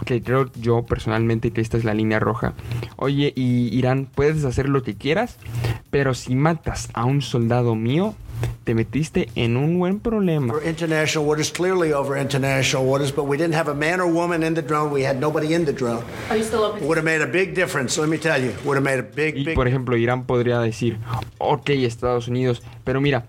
que 0.05 0.21
creo 0.21 0.49
yo 0.59 0.85
personalmente 0.85 1.51
que 1.51 1.61
esta 1.61 1.77
es 1.77 1.83
la 1.83 1.93
línea 1.93 2.19
roja. 2.19 2.53
Oye, 2.95 3.33
y 3.35 3.75
Irán, 3.75 4.07
puedes 4.13 4.45
hacer 4.45 4.69
lo 4.69 4.83
que 4.83 4.95
quieras, 4.95 5.37
pero 5.89 6.13
si 6.13 6.35
matas 6.35 6.89
a 6.93 7.05
un 7.05 7.21
soldado 7.21 7.75
mío, 7.75 8.15
te 8.63 8.73
metiste 8.75 9.29
en 9.35 9.55
un 9.57 9.77
buen 9.79 9.99
problema. 9.99 10.53
For 10.53 10.63
international 10.63 11.25
waters, 11.27 11.51
clearly 11.51 11.93
over 11.93 12.17
international 12.19 12.85
waters, 12.85 13.11
but 13.15 13.23
we 13.25 13.37
didn't 13.37 13.55
have 13.55 13.69
a 13.71 13.73
man 13.73 13.99
or 14.01 14.07
woman 14.11 14.43
in 14.43 14.53
the 14.53 14.61
drone. 14.61 14.91
We 14.91 15.05
had 15.05 15.19
nobody 15.19 15.53
in 15.53 15.65
the 15.65 15.73
drone. 15.73 16.03
Are 16.29 16.37
you 16.37 16.43
still 16.43 16.63
open? 16.63 16.85
Would 16.85 16.97
have 16.97 17.05
made 17.05 17.21
a 17.21 17.27
big 17.31 17.53
difference. 17.55 17.97
Let 17.99 18.09
me 18.09 18.17
tell 18.17 18.41
you, 18.41 18.53
would 18.65 18.75
have 18.77 18.83
made 18.83 18.99
a 18.99 19.03
big, 19.03 19.37
Y 19.37 19.43
big. 19.45 19.55
por 19.55 19.67
ejemplo, 19.67 19.95
Irán 19.97 20.25
podría 20.25 20.59
decir, 20.59 20.97
ok, 21.37 21.69
Estados 21.69 22.27
Unidos, 22.27 22.61
pero 22.83 22.99
mira, 23.01 23.25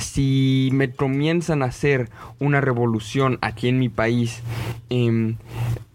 si 0.00 0.70
me 0.72 0.90
comienzan 0.90 1.62
a 1.62 1.66
hacer 1.66 2.10
una 2.38 2.60
revolución 2.60 3.38
aquí 3.40 3.68
en 3.68 3.78
mi 3.78 3.88
país 3.88 4.40
em, 4.90 5.36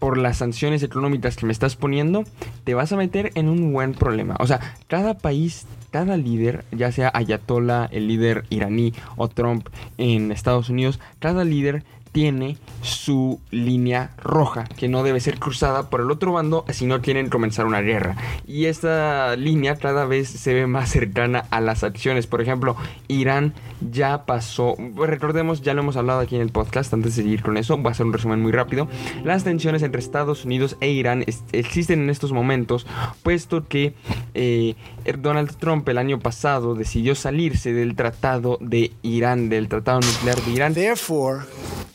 por 0.02 0.18
las 0.18 0.38
sanciones 0.38 0.82
económicas 0.82 1.36
que 1.36 1.46
me 1.46 1.52
estás 1.52 1.76
poniendo, 1.76 2.24
te 2.64 2.74
vas 2.74 2.92
a 2.92 2.96
meter 2.96 3.30
en 3.36 3.48
un 3.48 3.72
buen 3.72 3.94
problema. 3.94 4.34
O 4.40 4.48
sea, 4.48 4.58
cada 4.88 5.16
país, 5.16 5.64
cada 5.92 6.16
líder, 6.16 6.64
ya 6.72 6.90
sea 6.90 7.12
Ayatollah, 7.14 7.84
el 7.92 8.08
líder 8.08 8.44
iraní 8.50 8.94
o 9.14 9.28
Trump 9.28 9.68
en 9.98 10.32
Estados 10.32 10.70
Unidos, 10.70 10.98
cada 11.20 11.44
líder 11.44 11.84
tiene 12.12 12.58
su 12.82 13.40
línea 13.50 14.10
roja 14.18 14.64
que 14.64 14.88
no 14.88 15.02
debe 15.02 15.20
ser 15.20 15.38
cruzada 15.38 15.88
por 15.88 16.00
el 16.00 16.10
otro 16.10 16.32
bando 16.32 16.64
si 16.68 16.86
no 16.86 17.00
quieren 17.00 17.28
comenzar 17.28 17.66
una 17.66 17.80
guerra. 17.80 18.16
Y 18.46 18.66
esta 18.66 19.34
línea 19.36 19.76
cada 19.76 20.04
vez 20.04 20.28
se 20.28 20.54
ve 20.54 20.66
más 20.66 20.90
cercana 20.90 21.44
a 21.50 21.60
las 21.60 21.82
acciones. 21.84 22.26
Por 22.26 22.42
ejemplo, 22.42 22.76
Irán 23.08 23.54
ya 23.90 24.26
pasó, 24.26 24.76
recordemos, 24.96 25.62
ya 25.62 25.74
lo 25.74 25.80
hemos 25.80 25.96
hablado 25.96 26.20
aquí 26.20 26.36
en 26.36 26.42
el 26.42 26.50
podcast, 26.50 26.92
antes 26.92 27.16
de 27.16 27.22
seguir 27.22 27.42
con 27.42 27.56
eso, 27.56 27.76
voy 27.76 27.88
a 27.88 27.92
hacer 27.92 28.06
un 28.06 28.12
resumen 28.12 28.40
muy 28.40 28.52
rápido. 28.52 28.88
Las 29.24 29.44
tensiones 29.44 29.82
entre 29.82 30.00
Estados 30.00 30.44
Unidos 30.44 30.76
e 30.80 30.90
Irán 30.90 31.24
existen 31.52 32.02
en 32.02 32.10
estos 32.10 32.32
momentos, 32.32 32.86
puesto 33.22 33.66
que 33.66 33.94
eh, 34.34 34.74
Donald 35.18 35.56
Trump 35.56 35.88
el 35.88 35.98
año 35.98 36.18
pasado 36.18 36.74
decidió 36.74 37.14
salirse 37.14 37.72
del 37.72 37.96
tratado 37.96 38.58
de 38.60 38.92
Irán, 39.02 39.48
del 39.48 39.68
tratado 39.68 40.00
nuclear 40.00 40.40
de 40.42 40.50
Irán. 40.50 40.74
Therefore, 40.74 41.40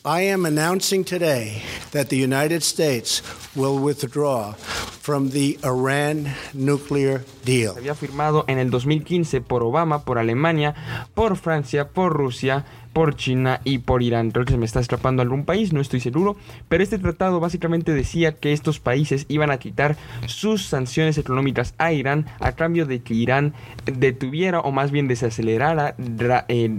I 0.07 0.21
am 0.21 0.45
announcing 0.45 1.03
today 1.03 1.63
that 1.91 2.07
the 2.07 2.15
United 2.15 2.63
States 2.63 3.21
will 3.57 3.77
withdraw 3.77 4.53
from 4.53 5.31
the 5.31 5.59
Iran 5.65 6.33
nuclear 6.53 7.25
deal. 7.43 7.75
Había 7.75 7.93
firmado 7.93 8.45
en 8.47 8.57
el 8.57 8.69
2015 8.69 9.41
por 9.41 9.63
Obama, 9.63 10.05
por 10.05 10.17
Alemania, 10.17 10.75
por 11.13 11.35
Francia, 11.35 11.89
por 11.89 12.13
Rusia, 12.13 12.63
por 12.97 13.15
China 13.15 13.61
y 13.63 13.77
por 13.77 14.01
Irán. 14.01 14.31
Creo 14.31 14.43
que 14.43 14.53
se 14.53 14.57
me 14.57 14.65
está 14.65 14.79
escapando 14.79 15.21
algún 15.21 15.45
país, 15.45 15.71
no 15.71 15.81
estoy 15.81 15.99
seguro. 15.99 16.35
Pero 16.67 16.81
este 16.81 16.97
tratado 16.97 17.39
básicamente 17.39 17.93
decía 17.93 18.31
que 18.31 18.53
estos 18.53 18.79
países 18.79 19.27
iban 19.29 19.51
a 19.51 19.59
quitar 19.59 19.95
sus 20.25 20.65
sanciones 20.65 21.19
económicas 21.19 21.75
a 21.77 21.93
Irán 21.93 22.25
a 22.39 22.53
cambio 22.53 22.87
de 22.87 23.01
que 23.03 23.13
Irán 23.13 23.53
detuviera 23.85 24.61
o 24.61 24.71
más 24.71 24.89
bien 24.89 25.07
desacelerara 25.07 25.93
ra- 26.17 26.45
eh, 26.47 26.71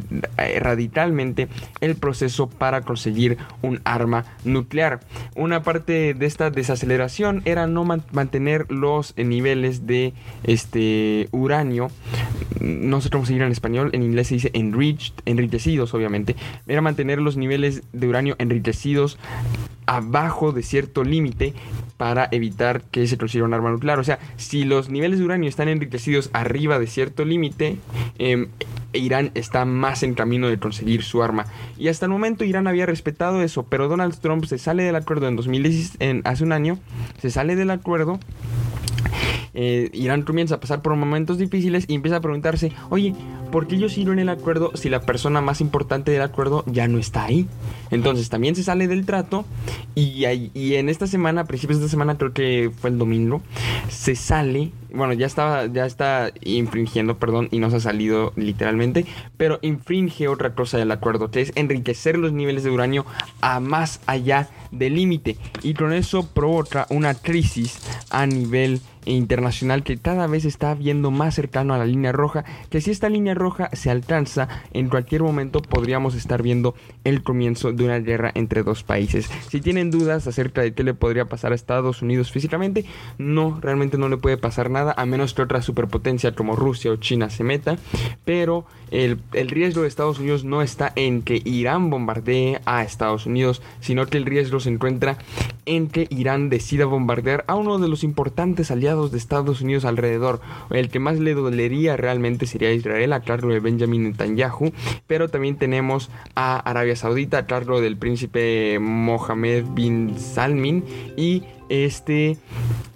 radicalmente 0.58 1.46
el 1.80 1.94
proceso 1.94 2.48
para 2.48 2.80
conseguir 2.80 3.38
un 3.62 3.80
arma 3.84 4.24
nuclear. 4.44 4.98
Una 5.36 5.62
parte 5.62 6.14
de 6.14 6.26
esta 6.26 6.50
desaceleración 6.50 7.42
era 7.44 7.68
no 7.68 7.84
man- 7.84 8.02
mantener 8.10 8.66
los 8.72 9.14
niveles 9.16 9.86
de 9.86 10.14
este 10.42 11.28
uranio 11.30 11.92
no 12.60 13.00
sé 13.00 13.08
cómo 13.10 13.24
se 13.24 13.34
dirá 13.34 13.46
en 13.46 13.52
español, 13.52 13.90
en 13.92 14.02
inglés 14.02 14.28
se 14.28 14.34
dice 14.34 14.50
enriched, 14.52 15.12
enriquecidos 15.26 15.94
obviamente, 15.94 16.07
era 16.66 16.80
mantener 16.80 17.20
los 17.20 17.36
niveles 17.36 17.82
de 17.92 18.08
uranio 18.08 18.36
enriquecidos 18.38 19.18
abajo 19.86 20.52
de 20.52 20.62
cierto 20.62 21.02
límite 21.02 21.54
para 21.96 22.28
evitar 22.30 22.82
que 22.82 23.06
se 23.06 23.16
consiga 23.18 23.44
un 23.44 23.54
arma 23.54 23.70
nuclear. 23.70 23.98
O 23.98 24.04
sea, 24.04 24.18
si 24.36 24.64
los 24.64 24.88
niveles 24.90 25.18
de 25.18 25.24
uranio 25.24 25.48
están 25.48 25.68
enriquecidos 25.68 26.30
arriba 26.32 26.78
de 26.78 26.86
cierto 26.86 27.24
límite, 27.24 27.78
em, 28.18 28.48
Irán 28.92 29.30
está 29.34 29.64
más 29.64 30.02
en 30.02 30.14
camino 30.14 30.48
de 30.48 30.58
conseguir 30.58 31.02
su 31.02 31.22
arma. 31.22 31.46
Y 31.78 31.88
hasta 31.88 32.06
el 32.06 32.10
momento 32.12 32.44
Irán 32.44 32.66
había 32.66 32.86
respetado 32.86 33.42
eso, 33.42 33.64
pero 33.64 33.88
Donald 33.88 34.18
Trump 34.20 34.44
se 34.44 34.58
sale 34.58 34.82
del 34.82 34.96
acuerdo 34.96 35.26
en 35.28 35.36
2016, 35.36 35.96
en- 36.00 36.22
hace 36.24 36.44
un 36.44 36.52
año, 36.52 36.78
se 37.20 37.30
sale 37.30 37.56
del 37.56 37.70
acuerdo 37.70 38.20
eh, 39.54 39.90
Irán 39.92 40.22
comienza 40.22 40.56
a 40.56 40.60
pasar 40.60 40.82
por 40.82 40.94
momentos 40.96 41.38
difíciles 41.38 41.84
y 41.88 41.94
empieza 41.94 42.16
a 42.16 42.20
preguntarse, 42.20 42.72
oye, 42.90 43.14
¿por 43.50 43.66
qué 43.66 43.78
yo 43.78 43.88
sigo 43.88 44.12
en 44.12 44.18
el 44.18 44.28
acuerdo 44.28 44.72
si 44.74 44.88
la 44.88 45.00
persona 45.00 45.40
más 45.40 45.60
importante 45.60 46.10
del 46.10 46.22
acuerdo 46.22 46.64
ya 46.66 46.88
no 46.88 46.98
está 46.98 47.24
ahí? 47.24 47.46
Entonces 47.90 48.28
también 48.28 48.54
se 48.54 48.62
sale 48.62 48.88
del 48.88 49.06
trato 49.06 49.44
y, 49.94 50.24
y 50.54 50.74
en 50.74 50.88
esta 50.88 51.06
semana, 51.06 51.42
a 51.42 51.44
principios 51.44 51.78
de 51.78 51.86
esta 51.86 51.90
semana, 51.90 52.16
creo 52.16 52.32
que 52.32 52.70
fue 52.80 52.90
el 52.90 52.98
domingo, 52.98 53.42
se 53.88 54.14
sale, 54.14 54.72
bueno, 54.92 55.12
ya 55.12 55.26
estaba, 55.26 55.66
ya 55.66 55.86
está 55.86 56.30
infringiendo, 56.42 57.18
perdón, 57.18 57.48
y 57.50 57.58
no 57.58 57.70
se 57.70 57.76
ha 57.76 57.80
salido 57.80 58.32
literalmente, 58.36 59.06
pero 59.36 59.58
infringe 59.62 60.28
otra 60.28 60.54
cosa 60.54 60.78
del 60.78 60.90
acuerdo, 60.90 61.30
que 61.30 61.40
es 61.40 61.52
enriquecer 61.54 62.18
los 62.18 62.32
niveles 62.32 62.64
de 62.64 62.70
uranio 62.70 63.04
a 63.40 63.60
más 63.60 64.00
allá 64.06 64.48
del 64.70 64.94
límite 64.94 65.36
y 65.62 65.74
con 65.74 65.92
eso 65.92 66.26
provoca 66.26 66.86
una 66.90 67.14
crisis 67.14 67.78
a 68.10 68.26
nivel 68.26 68.80
internacional 69.06 69.82
que 69.82 69.96
cada 69.96 70.26
vez 70.26 70.44
está 70.44 70.74
viendo 70.74 71.10
más 71.10 71.34
cercano 71.34 71.74
a 71.74 71.78
la 71.78 71.86
línea 71.86 72.12
roja, 72.12 72.44
que 72.70 72.80
si 72.80 72.90
esta 72.90 73.08
línea 73.08 73.34
roja 73.34 73.70
se 73.72 73.90
alcanza, 73.90 74.48
en 74.72 74.88
cualquier 74.88 75.22
momento 75.22 75.62
podríamos 75.62 76.14
estar 76.14 76.42
viendo 76.42 76.74
el 77.04 77.22
comienzo 77.22 77.72
de 77.72 77.84
una 77.84 77.98
guerra 77.98 78.30
entre 78.34 78.62
dos 78.62 78.82
países. 78.82 79.30
Si 79.48 79.60
tienen 79.60 79.90
dudas 79.90 80.26
acerca 80.26 80.62
de 80.62 80.74
qué 80.74 80.84
le 80.84 80.94
podría 80.94 81.24
pasar 81.24 81.52
a 81.52 81.54
Estados 81.54 82.02
Unidos 82.02 82.30
físicamente, 82.30 82.84
no, 83.16 83.58
realmente 83.60 83.98
no 83.98 84.08
le 84.08 84.18
puede 84.18 84.36
pasar 84.36 84.70
nada, 84.70 84.77
a 84.80 85.06
menos 85.06 85.34
que 85.34 85.42
otra 85.42 85.62
superpotencia 85.62 86.34
como 86.34 86.56
Rusia 86.56 86.90
o 86.90 86.96
China 86.96 87.30
se 87.30 87.44
meta, 87.44 87.78
pero 88.24 88.66
el, 88.90 89.20
el 89.32 89.48
riesgo 89.48 89.82
de 89.82 89.88
Estados 89.88 90.18
Unidos 90.18 90.44
no 90.44 90.62
está 90.62 90.92
en 90.96 91.22
que 91.22 91.42
Irán 91.44 91.90
bombardee 91.90 92.60
a 92.64 92.82
Estados 92.82 93.26
Unidos, 93.26 93.62
sino 93.80 94.06
que 94.06 94.18
el 94.18 94.26
riesgo 94.26 94.60
se 94.60 94.70
encuentra 94.70 95.18
en 95.66 95.88
que 95.88 96.06
Irán 96.10 96.48
decida 96.48 96.86
bombardear 96.86 97.44
a 97.46 97.54
uno 97.54 97.78
de 97.78 97.88
los 97.88 98.02
importantes 98.02 98.70
aliados 98.70 99.12
de 99.12 99.18
Estados 99.18 99.60
Unidos 99.60 99.84
alrededor. 99.84 100.40
El 100.70 100.88
que 100.88 100.98
más 100.98 101.18
le 101.18 101.34
dolería 101.34 101.96
realmente 101.96 102.46
sería 102.46 102.72
Israel 102.72 103.12
a 103.12 103.20
cargo 103.20 103.48
de 103.48 103.60
Benjamin 103.60 104.04
Netanyahu, 104.04 104.72
pero 105.06 105.28
también 105.28 105.56
tenemos 105.56 106.10
a 106.34 106.58
Arabia 106.58 106.96
Saudita 106.96 107.38
a 107.38 107.46
cargo 107.46 107.82
del 107.82 107.98
príncipe 107.98 108.78
Mohammed 108.80 109.64
bin 109.74 110.18
Salmin 110.18 110.84
y 111.16 111.42
este 111.68 112.38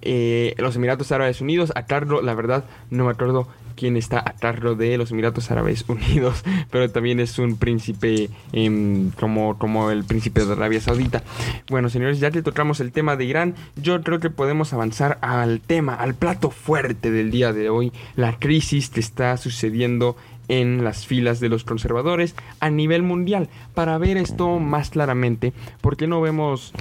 eh, 0.03 0.55
los 0.59 0.77
Emiratos 0.77 1.13
Árabes 1.13 1.41
Unidos 1.41 1.73
a 1.75 1.87
cargo, 1.87 2.23
la 2.23 2.35
verdad 2.35 2.65
no 2.91 3.05
me 3.05 3.13
acuerdo 3.13 3.49
quién 3.77 3.97
está 3.97 4.19
a 4.19 4.35
cargo 4.35 4.75
de 4.75 4.99
los 4.99 5.11
Emiratos 5.11 5.51
Árabes 5.51 5.85
Unidos, 5.89 6.45
pero 6.71 6.91
también 6.91 7.21
es 7.21 7.39
un 7.39 7.57
príncipe 7.57 8.31
em, 8.53 9.11
como, 9.13 9.59
como 9.59 9.91
el 9.91 10.05
príncipe 10.05 10.45
de 10.45 10.53
Arabia 10.53 10.81
Saudita. 10.81 11.23
Bueno, 11.69 11.89
señores, 11.89 12.21
ya 12.21 12.31
que 12.31 12.43
tocamos 12.43 12.81
el 12.81 12.93
tema 12.93 13.17
de 13.17 13.25
Irán, 13.25 13.55
yo 13.77 14.01
creo 14.03 14.21
que 14.21 14.31
podemos 14.31 14.73
avanzar 14.73 15.19
al 15.21 15.61
tema, 15.61 15.95
al 15.95 16.15
plato 16.15 16.51
fuerte 16.51 17.11
del 17.11 17.31
día 17.31 17.53
de 17.53 17.71
hoy, 17.71 17.93
la 18.17 18.39
crisis 18.39 18.91
que 18.91 19.01
está 19.01 19.37
sucediendo 19.37 20.17
en 20.49 20.85
las 20.85 21.07
filas 21.07 21.41
de 21.41 21.49
los 21.49 21.65
conservadores 21.65 22.35
a 22.61 22.71
nivel 22.71 23.03
mundial. 23.03 23.49
Para 23.75 23.97
ver 23.99 24.17
esto 24.17 24.59
más 24.59 24.91
claramente, 24.91 25.53
¿por 25.81 25.97
qué 25.97 26.07
no 26.07 26.21
vemos 26.21 26.73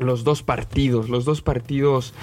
los 0.00 0.24
dos 0.24 0.42
partidos, 0.42 1.08
los 1.08 1.24
dos 1.24 1.42
partidos, 1.42 2.14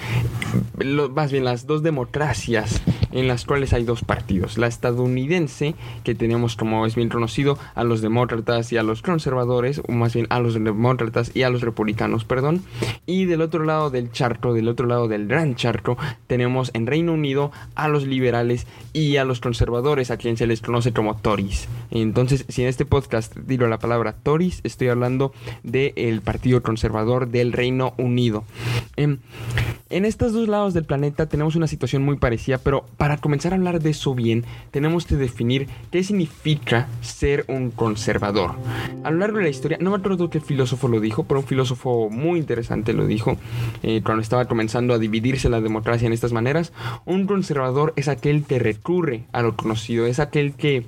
más 1.10 1.32
bien 1.32 1.44
las 1.44 1.66
dos 1.66 1.82
democracias 1.82 2.82
en 3.12 3.28
las 3.28 3.44
cuales 3.44 3.72
hay 3.72 3.84
dos 3.84 4.02
partidos. 4.02 4.58
La 4.58 4.66
estadounidense, 4.66 5.74
que 6.04 6.14
tenemos 6.14 6.56
como 6.56 6.86
es 6.86 6.94
bien 6.94 7.08
conocido 7.08 7.58
a 7.74 7.84
los 7.84 8.02
demócratas 8.02 8.72
y 8.72 8.76
a 8.76 8.82
los 8.82 9.02
conservadores, 9.02 9.80
o 9.88 9.92
más 9.92 10.14
bien 10.14 10.26
a 10.30 10.40
los 10.40 10.54
demócratas 10.54 11.30
y 11.34 11.42
a 11.42 11.50
los 11.50 11.62
republicanos, 11.62 12.24
perdón. 12.24 12.62
Y 13.06 13.24
del 13.24 13.40
otro 13.40 13.64
lado 13.64 13.90
del 13.90 14.12
charco, 14.12 14.52
del 14.52 14.68
otro 14.68 14.86
lado 14.86 15.08
del 15.08 15.26
gran 15.26 15.54
charco, 15.54 15.96
tenemos 16.26 16.70
en 16.74 16.86
Reino 16.86 17.12
Unido 17.12 17.52
a 17.74 17.88
los 17.88 18.06
liberales 18.06 18.66
y 18.92 19.16
a 19.16 19.24
los 19.24 19.40
conservadores, 19.40 20.10
a 20.10 20.16
quien 20.16 20.36
se 20.36 20.46
les 20.46 20.60
conoce 20.60 20.92
como 20.92 21.16
Tories. 21.16 21.68
Entonces, 21.90 22.44
si 22.48 22.62
en 22.62 22.68
este 22.68 22.84
podcast 22.84 23.34
digo 23.36 23.66
la 23.66 23.78
palabra 23.78 24.14
Tories, 24.22 24.60
estoy 24.64 24.88
hablando 24.88 25.32
del 25.62 26.20
Partido 26.20 26.62
Conservador 26.62 27.28
del 27.28 27.52
Reino 27.52 27.65
Unido. 27.96 28.44
Em, 28.96 29.18
en 29.88 30.04
estos 30.04 30.32
dos 30.32 30.48
lados 30.48 30.74
del 30.74 30.84
planeta 30.84 31.26
tenemos 31.26 31.54
una 31.54 31.68
situación 31.68 32.02
muy 32.02 32.16
parecida, 32.16 32.58
pero 32.58 32.86
para 32.96 33.18
comenzar 33.18 33.52
a 33.52 33.56
hablar 33.56 33.80
de 33.80 33.90
eso 33.90 34.14
bien, 34.14 34.44
tenemos 34.70 35.06
que 35.06 35.14
definir 35.14 35.68
qué 35.92 36.02
significa 36.02 36.88
ser 37.02 37.44
un 37.46 37.70
conservador. 37.70 38.56
A 39.04 39.10
lo 39.10 39.18
largo 39.18 39.38
de 39.38 39.44
la 39.44 39.50
historia, 39.50 39.78
no 39.80 39.90
me 39.90 39.96
acuerdo 39.96 40.28
qué 40.28 40.40
filósofo 40.40 40.88
lo 40.88 40.98
dijo, 40.98 41.24
pero 41.24 41.40
un 41.40 41.46
filósofo 41.46 42.10
muy 42.10 42.40
interesante 42.40 42.94
lo 42.94 43.06
dijo 43.06 43.36
eh, 43.82 44.02
cuando 44.04 44.22
estaba 44.22 44.46
comenzando 44.46 44.92
a 44.92 44.98
dividirse 44.98 45.48
la 45.48 45.60
democracia 45.60 46.06
en 46.06 46.12
estas 46.12 46.32
maneras. 46.32 46.72
Un 47.04 47.26
conservador 47.26 47.92
es 47.96 48.08
aquel 48.08 48.44
que 48.44 48.58
recurre 48.58 49.24
a 49.32 49.42
lo 49.42 49.56
conocido, 49.56 50.06
es 50.06 50.18
aquel 50.18 50.54
que 50.54 50.84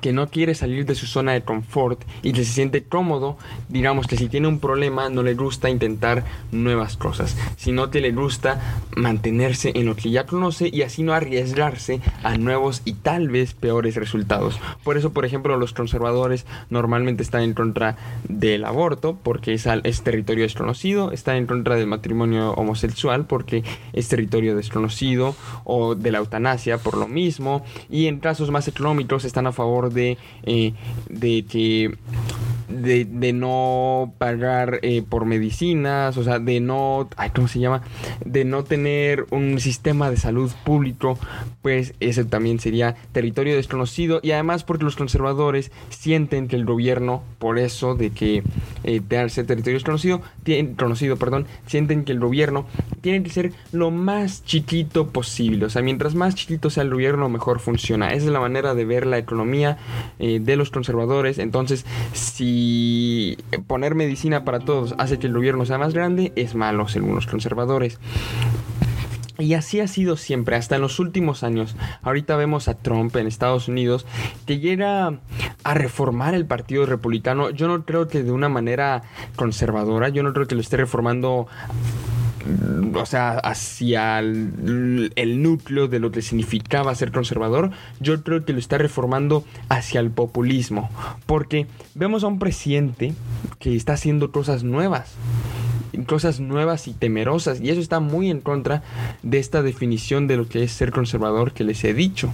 que 0.00 0.12
no 0.12 0.28
quiere 0.28 0.54
salir 0.54 0.86
de 0.86 0.94
su 0.94 1.06
zona 1.06 1.32
de 1.32 1.42
confort 1.42 2.02
y 2.22 2.32
que 2.32 2.44
se 2.44 2.52
siente 2.52 2.84
cómodo, 2.84 3.36
digamos 3.68 4.06
que 4.06 4.16
si 4.16 4.28
tiene 4.28 4.48
un 4.48 4.60
problema 4.60 5.08
no 5.08 5.22
le 5.22 5.34
gusta 5.34 5.70
intentar 5.70 6.24
nuevas 6.52 6.96
cosas, 6.96 7.36
sino 7.56 7.90
que 7.90 8.00
le 8.00 8.12
gusta 8.12 8.60
mantenerse 8.96 9.72
en 9.74 9.86
lo 9.86 9.96
que 9.96 10.10
ya 10.10 10.26
conoce 10.26 10.70
y 10.72 10.82
así 10.82 11.02
no 11.02 11.12
arriesgarse 11.12 12.00
a 12.22 12.36
nuevos 12.36 12.82
y 12.84 12.92
tal 12.94 13.28
vez 13.28 13.54
peores 13.54 13.96
resultados. 13.96 14.58
Por 14.82 14.96
eso, 14.96 15.12
por 15.12 15.24
ejemplo, 15.24 15.56
los 15.56 15.72
conservadores 15.72 16.46
normalmente 16.70 17.22
están 17.22 17.42
en 17.42 17.54
contra 17.54 17.96
del 18.28 18.64
aborto 18.64 19.18
porque 19.22 19.54
es, 19.54 20.02
territorio 20.02 20.44
desconocido, 20.44 21.12
están 21.12 21.36
en 21.36 21.46
contra 21.46 21.76
del 21.76 21.86
matrimonio 21.86 22.52
homosexual 22.52 23.26
porque 23.26 23.64
es 23.92 24.08
territorio 24.08 24.56
desconocido 24.56 25.34
o 25.64 25.94
de 25.94 26.12
la 26.12 26.18
eutanasia 26.18 26.78
por 26.78 26.96
lo 26.96 27.08
mismo 27.08 27.64
y 27.90 28.06
en 28.06 28.20
casos 28.20 28.50
más 28.50 28.68
económicos 28.68 29.24
están 29.24 29.46
a 29.46 29.52
favor 29.52 29.87
de, 29.90 30.18
eh, 30.44 30.72
de 31.08 31.44
que 31.44 31.94
de, 32.68 33.32
no 33.32 34.14
pagar 34.18 34.80
eh, 34.82 35.02
por 35.02 35.24
medicinas, 35.24 36.16
o 36.16 36.24
sea, 36.24 36.38
de 36.38 36.60
no, 36.60 37.08
ay, 37.16 37.30
¿cómo 37.34 37.48
se 37.48 37.60
llama? 37.60 37.82
De 38.24 38.44
no 38.44 38.64
tener 38.64 39.26
un 39.30 39.60
sistema 39.60 40.10
de 40.10 40.16
salud 40.16 40.50
público, 40.64 41.18
pues 41.62 41.94
ese 42.00 42.24
también 42.24 42.60
sería 42.60 42.96
territorio 43.12 43.56
desconocido 43.56 44.20
y 44.22 44.32
además 44.32 44.64
porque 44.64 44.84
los 44.84 44.96
conservadores 44.96 45.70
sienten 45.88 46.48
que 46.48 46.56
el 46.56 46.64
gobierno, 46.64 47.22
por 47.38 47.58
eso 47.58 47.94
de 47.94 48.10
que 48.10 48.42
eh, 48.84 49.00
de 49.06 49.28
ser 49.28 49.46
territorio 49.46 49.76
desconocido, 49.76 50.22
tiene, 50.42 50.74
conocido, 50.76 51.16
perdón, 51.16 51.46
sienten 51.66 52.04
que 52.04 52.12
el 52.12 52.20
gobierno 52.20 52.66
tiene 53.00 53.22
que 53.22 53.30
ser 53.30 53.52
lo 53.72 53.90
más 53.90 54.44
chiquito 54.44 55.08
posible, 55.08 55.66
o 55.66 55.70
sea, 55.70 55.82
mientras 55.82 56.14
más 56.14 56.34
chiquito 56.34 56.70
sea 56.70 56.82
el 56.82 56.90
gobierno, 56.90 57.28
mejor 57.28 57.60
funciona. 57.60 58.08
Esa 58.08 58.26
es 58.26 58.32
la 58.32 58.40
manera 58.40 58.74
de 58.74 58.84
ver 58.84 59.06
la 59.06 59.18
economía 59.18 59.78
eh, 60.18 60.40
de 60.40 60.56
los 60.56 60.70
conservadores, 60.70 61.38
entonces 61.38 61.84
si 62.12 62.57
y 62.60 63.36
poner 63.68 63.94
medicina 63.94 64.44
para 64.44 64.58
todos 64.58 64.94
hace 64.98 65.18
que 65.18 65.28
el 65.28 65.34
gobierno 65.34 65.64
sea 65.64 65.78
más 65.78 65.94
grande, 65.94 66.32
es 66.34 66.56
malo 66.56 66.88
según 66.88 67.14
los 67.14 67.28
conservadores. 67.28 68.00
Y 69.38 69.54
así 69.54 69.78
ha 69.78 69.86
sido 69.86 70.16
siempre, 70.16 70.56
hasta 70.56 70.74
en 70.74 70.82
los 70.82 70.98
últimos 70.98 71.44
años. 71.44 71.76
Ahorita 72.02 72.34
vemos 72.34 72.66
a 72.66 72.74
Trump 72.74 73.14
en 73.14 73.28
Estados 73.28 73.68
Unidos 73.68 74.04
que 74.46 74.58
llega 74.58 75.20
a 75.62 75.74
reformar 75.74 76.34
el 76.34 76.46
Partido 76.46 76.86
Republicano. 76.86 77.50
Yo 77.50 77.68
no 77.68 77.84
creo 77.84 78.08
que 78.08 78.24
de 78.24 78.32
una 78.32 78.48
manera 78.48 79.02
conservadora, 79.36 80.08
yo 80.08 80.24
no 80.24 80.32
creo 80.32 80.48
que 80.48 80.56
lo 80.56 80.60
esté 80.60 80.78
reformando 80.78 81.46
o 82.94 83.06
sea, 83.06 83.38
hacia 83.38 84.18
el, 84.18 85.42
núcleo 85.42 85.88
de 85.88 85.98
lo 85.98 86.10
que 86.10 86.22
significaba 86.22 86.94
ser 86.94 87.12
conservador, 87.12 87.70
yo 88.00 88.22
creo 88.22 88.44
que 88.44 88.52
lo 88.52 88.58
está 88.58 88.78
reformando 88.78 89.44
hacia 89.68 90.00
el 90.00 90.10
populismo. 90.10 90.90
Porque 91.26 91.66
vemos 91.94 92.24
a 92.24 92.28
un 92.28 92.38
presidente 92.38 93.14
que 93.58 93.76
está 93.76 93.94
haciendo 93.94 94.32
cosas 94.32 94.64
nuevas 94.64 95.14
cosas 96.06 96.38
nuevas 96.38 96.86
y 96.86 96.92
temerosas 96.92 97.60
y 97.60 97.70
eso 97.70 97.80
está 97.80 97.98
muy 97.98 98.30
en 98.30 98.40
contra 98.40 98.84
de 99.24 99.38
esta 99.38 99.62
definición 99.62 100.28
de 100.28 100.36
lo 100.36 100.48
que 100.48 100.62
es 100.62 100.70
ser 100.70 100.92
conservador 100.92 101.52
que 101.52 101.64
les 101.64 101.82
he 101.82 101.92
dicho. 101.92 102.32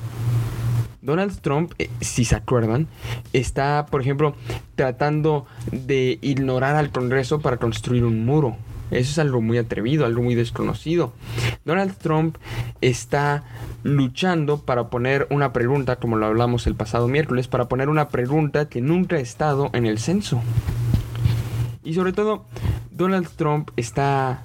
Donald 1.05 1.39
Trump, 1.41 1.73
eh, 1.79 1.91
si 2.01 2.25
se 2.25 2.35
acuerdan, 2.35 2.89
está, 3.33 3.87
por 3.91 4.01
ejemplo, 4.01 4.35
tratando 4.75 5.47
de 5.71 6.19
ignorar 6.23 6.77
al 6.77 6.91
Congreso 6.91 7.41
para 7.41 7.59
construir 7.59 8.05
un 8.05 8.25
muro. 8.25 8.57
Eso 8.95 9.11
es 9.11 9.19
algo 9.19 9.41
muy 9.41 9.59
atrevido, 9.59 10.07
algo 10.07 10.23
muy 10.23 10.35
desconocido. 10.37 11.13
Donald 11.65 11.97
Trump 11.97 12.37
está 12.81 13.43
luchando 13.83 14.59
para 14.59 14.89
poner 14.89 15.27
una 15.31 15.53
pregunta, 15.53 15.97
como 15.97 16.17
lo 16.17 16.27
hablamos 16.27 16.67
el 16.67 16.77
pasado 16.77 17.09
miércoles, 17.09 17.49
para 17.49 17.69
poner 17.69 17.89
una 17.89 18.09
pregunta 18.09 18.69
que 18.69 18.81
nunca 18.81 19.17
ha 19.17 19.21
estado 19.21 19.71
en 19.73 19.87
el 19.87 19.99
censo. 19.99 20.41
Y 21.83 21.95
sobre 21.95 22.13
todo, 22.13 22.45
Donald 22.93 23.29
Trump 23.37 23.71
está 23.77 24.43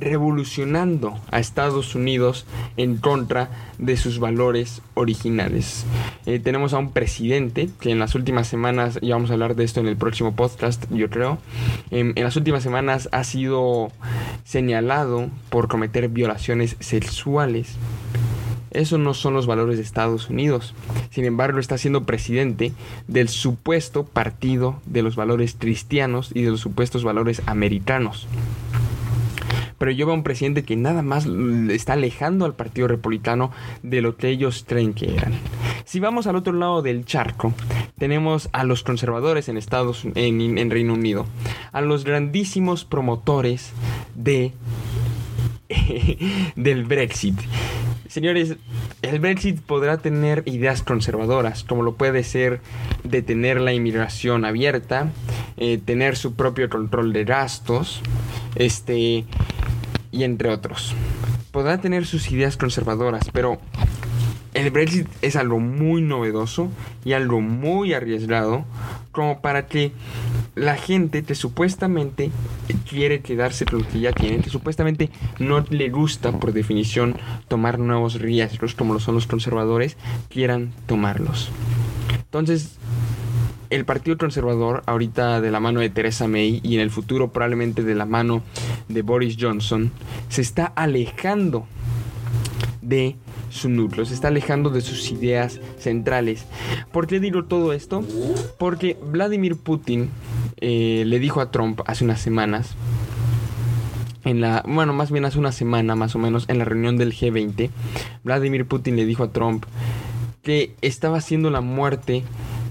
revolucionando 0.00 1.18
a 1.30 1.38
Estados 1.38 1.94
Unidos 1.94 2.46
en 2.76 2.96
contra 2.96 3.50
de 3.78 3.96
sus 3.96 4.18
valores 4.18 4.82
originales. 4.94 5.84
Eh, 6.26 6.38
tenemos 6.38 6.72
a 6.72 6.78
un 6.78 6.92
presidente 6.92 7.68
que 7.80 7.90
en 7.90 7.98
las 7.98 8.14
últimas 8.14 8.48
semanas, 8.48 8.98
y 9.00 9.10
vamos 9.10 9.30
a 9.30 9.34
hablar 9.34 9.54
de 9.54 9.64
esto 9.64 9.80
en 9.80 9.86
el 9.86 9.96
próximo 9.96 10.34
podcast, 10.34 10.84
yo 10.90 11.10
creo, 11.10 11.38
em, 11.90 12.12
en 12.16 12.24
las 12.24 12.36
últimas 12.36 12.62
semanas 12.62 13.08
ha 13.12 13.24
sido 13.24 13.92
señalado 14.44 15.28
por 15.50 15.68
cometer 15.68 16.08
violaciones 16.08 16.76
sexuales. 16.80 17.76
Eso 18.70 18.98
no 18.98 19.14
son 19.14 19.34
los 19.34 19.46
valores 19.46 19.78
de 19.78 19.82
Estados 19.82 20.30
Unidos. 20.30 20.74
Sin 21.10 21.24
embargo, 21.24 21.58
está 21.58 21.76
siendo 21.76 22.04
presidente 22.04 22.72
del 23.08 23.28
supuesto 23.28 24.04
partido 24.04 24.80
de 24.86 25.02
los 25.02 25.16
valores 25.16 25.56
cristianos 25.58 26.30
y 26.34 26.42
de 26.42 26.50
los 26.50 26.60
supuestos 26.60 27.02
valores 27.02 27.42
americanos 27.46 28.28
pero 29.80 29.92
yo 29.92 30.04
veo 30.04 30.14
un 30.14 30.22
presidente 30.22 30.62
que 30.62 30.76
nada 30.76 31.00
más 31.00 31.24
está 31.70 31.94
alejando 31.94 32.44
al 32.44 32.54
Partido 32.54 32.86
Republicano 32.86 33.50
de 33.82 34.02
lo 34.02 34.14
que 34.14 34.28
ellos 34.28 34.62
creen 34.68 34.92
que 34.92 35.14
eran. 35.14 35.32
Si 35.86 36.00
vamos 36.00 36.26
al 36.26 36.36
otro 36.36 36.52
lado 36.52 36.82
del 36.82 37.06
charco, 37.06 37.54
tenemos 37.96 38.50
a 38.52 38.64
los 38.64 38.82
conservadores 38.82 39.48
en 39.48 39.56
Estados 39.56 40.04
en, 40.14 40.58
en 40.58 40.70
Reino 40.70 40.92
Unido, 40.92 41.24
a 41.72 41.80
los 41.80 42.04
grandísimos 42.04 42.84
promotores 42.84 43.72
de 44.14 44.52
del 46.56 46.84
Brexit. 46.84 47.40
Señores, 48.06 48.56
el 49.00 49.20
Brexit 49.20 49.60
podrá 49.60 49.96
tener 49.96 50.42
ideas 50.44 50.82
conservadoras, 50.82 51.64
como 51.64 51.84
lo 51.84 51.94
puede 51.94 52.22
ser 52.22 52.60
detener 53.04 53.62
la 53.62 53.72
inmigración 53.72 54.44
abierta, 54.44 55.10
eh, 55.56 55.78
tener 55.78 56.16
su 56.16 56.34
propio 56.34 56.68
control 56.68 57.14
de 57.14 57.24
gastos, 57.24 58.02
este, 58.56 59.24
y 60.12 60.24
entre 60.24 60.50
otros. 60.50 60.94
Podrá 61.52 61.80
tener 61.80 62.06
sus 62.06 62.30
ideas 62.30 62.56
conservadoras, 62.56 63.28
pero 63.32 63.58
el 64.54 64.70
Brexit 64.70 65.06
es 65.22 65.36
algo 65.36 65.60
muy 65.60 66.02
novedoso 66.02 66.70
y 67.04 67.12
algo 67.12 67.40
muy 67.40 67.92
arriesgado 67.92 68.64
como 69.12 69.40
para 69.40 69.66
que 69.66 69.92
la 70.54 70.76
gente 70.76 71.22
que 71.22 71.34
supuestamente 71.34 72.30
quiere 72.88 73.20
quedarse 73.20 73.64
con 73.64 73.80
lo 73.80 73.88
que 73.88 74.00
ya 74.00 74.12
tiene, 74.12 74.42
que 74.42 74.50
supuestamente 74.50 75.10
no 75.38 75.64
le 75.70 75.88
gusta 75.90 76.32
por 76.32 76.52
definición 76.52 77.16
tomar 77.48 77.78
nuevos 77.78 78.20
riesgos 78.20 78.74
como 78.74 78.94
lo 78.94 79.00
son 79.00 79.14
los 79.14 79.26
conservadores, 79.26 79.96
quieran 80.28 80.72
tomarlos. 80.86 81.50
Entonces, 82.18 82.79
el 83.70 83.84
Partido 83.84 84.18
Conservador, 84.18 84.82
ahorita 84.86 85.40
de 85.40 85.50
la 85.50 85.60
mano 85.60 85.80
de 85.80 85.90
Theresa 85.90 86.26
May 86.28 86.60
y 86.62 86.74
en 86.74 86.80
el 86.80 86.90
futuro 86.90 87.32
probablemente 87.32 87.82
de 87.82 87.94
la 87.94 88.04
mano 88.04 88.42
de 88.88 89.02
Boris 89.02 89.36
Johnson, 89.40 89.92
se 90.28 90.42
está 90.42 90.66
alejando 90.66 91.66
de 92.82 93.16
su 93.50 93.68
núcleo, 93.68 94.04
se 94.04 94.14
está 94.14 94.28
alejando 94.28 94.70
de 94.70 94.80
sus 94.80 95.10
ideas 95.10 95.60
centrales. 95.78 96.46
¿Por 96.92 97.06
qué 97.06 97.20
digo 97.20 97.44
todo 97.44 97.72
esto? 97.72 98.04
Porque 98.58 98.98
Vladimir 99.02 99.56
Putin 99.56 100.10
eh, 100.58 101.04
le 101.06 101.18
dijo 101.18 101.40
a 101.40 101.50
Trump 101.50 101.80
hace 101.86 102.04
unas 102.04 102.20
semanas, 102.20 102.74
en 104.24 104.40
la, 104.40 104.62
bueno, 104.66 104.92
más 104.92 105.10
bien 105.10 105.24
hace 105.24 105.38
una 105.38 105.52
semana 105.52 105.94
más 105.94 106.14
o 106.14 106.18
menos, 106.18 106.44
en 106.48 106.58
la 106.58 106.64
reunión 106.64 106.96
del 106.96 107.12
G20, 107.12 107.70
Vladimir 108.24 108.66
Putin 108.66 108.96
le 108.96 109.06
dijo 109.06 109.24
a 109.24 109.32
Trump 109.32 109.64
que 110.42 110.74
estaba 110.80 111.18
haciendo 111.18 111.50
la 111.50 111.60
muerte 111.60 112.22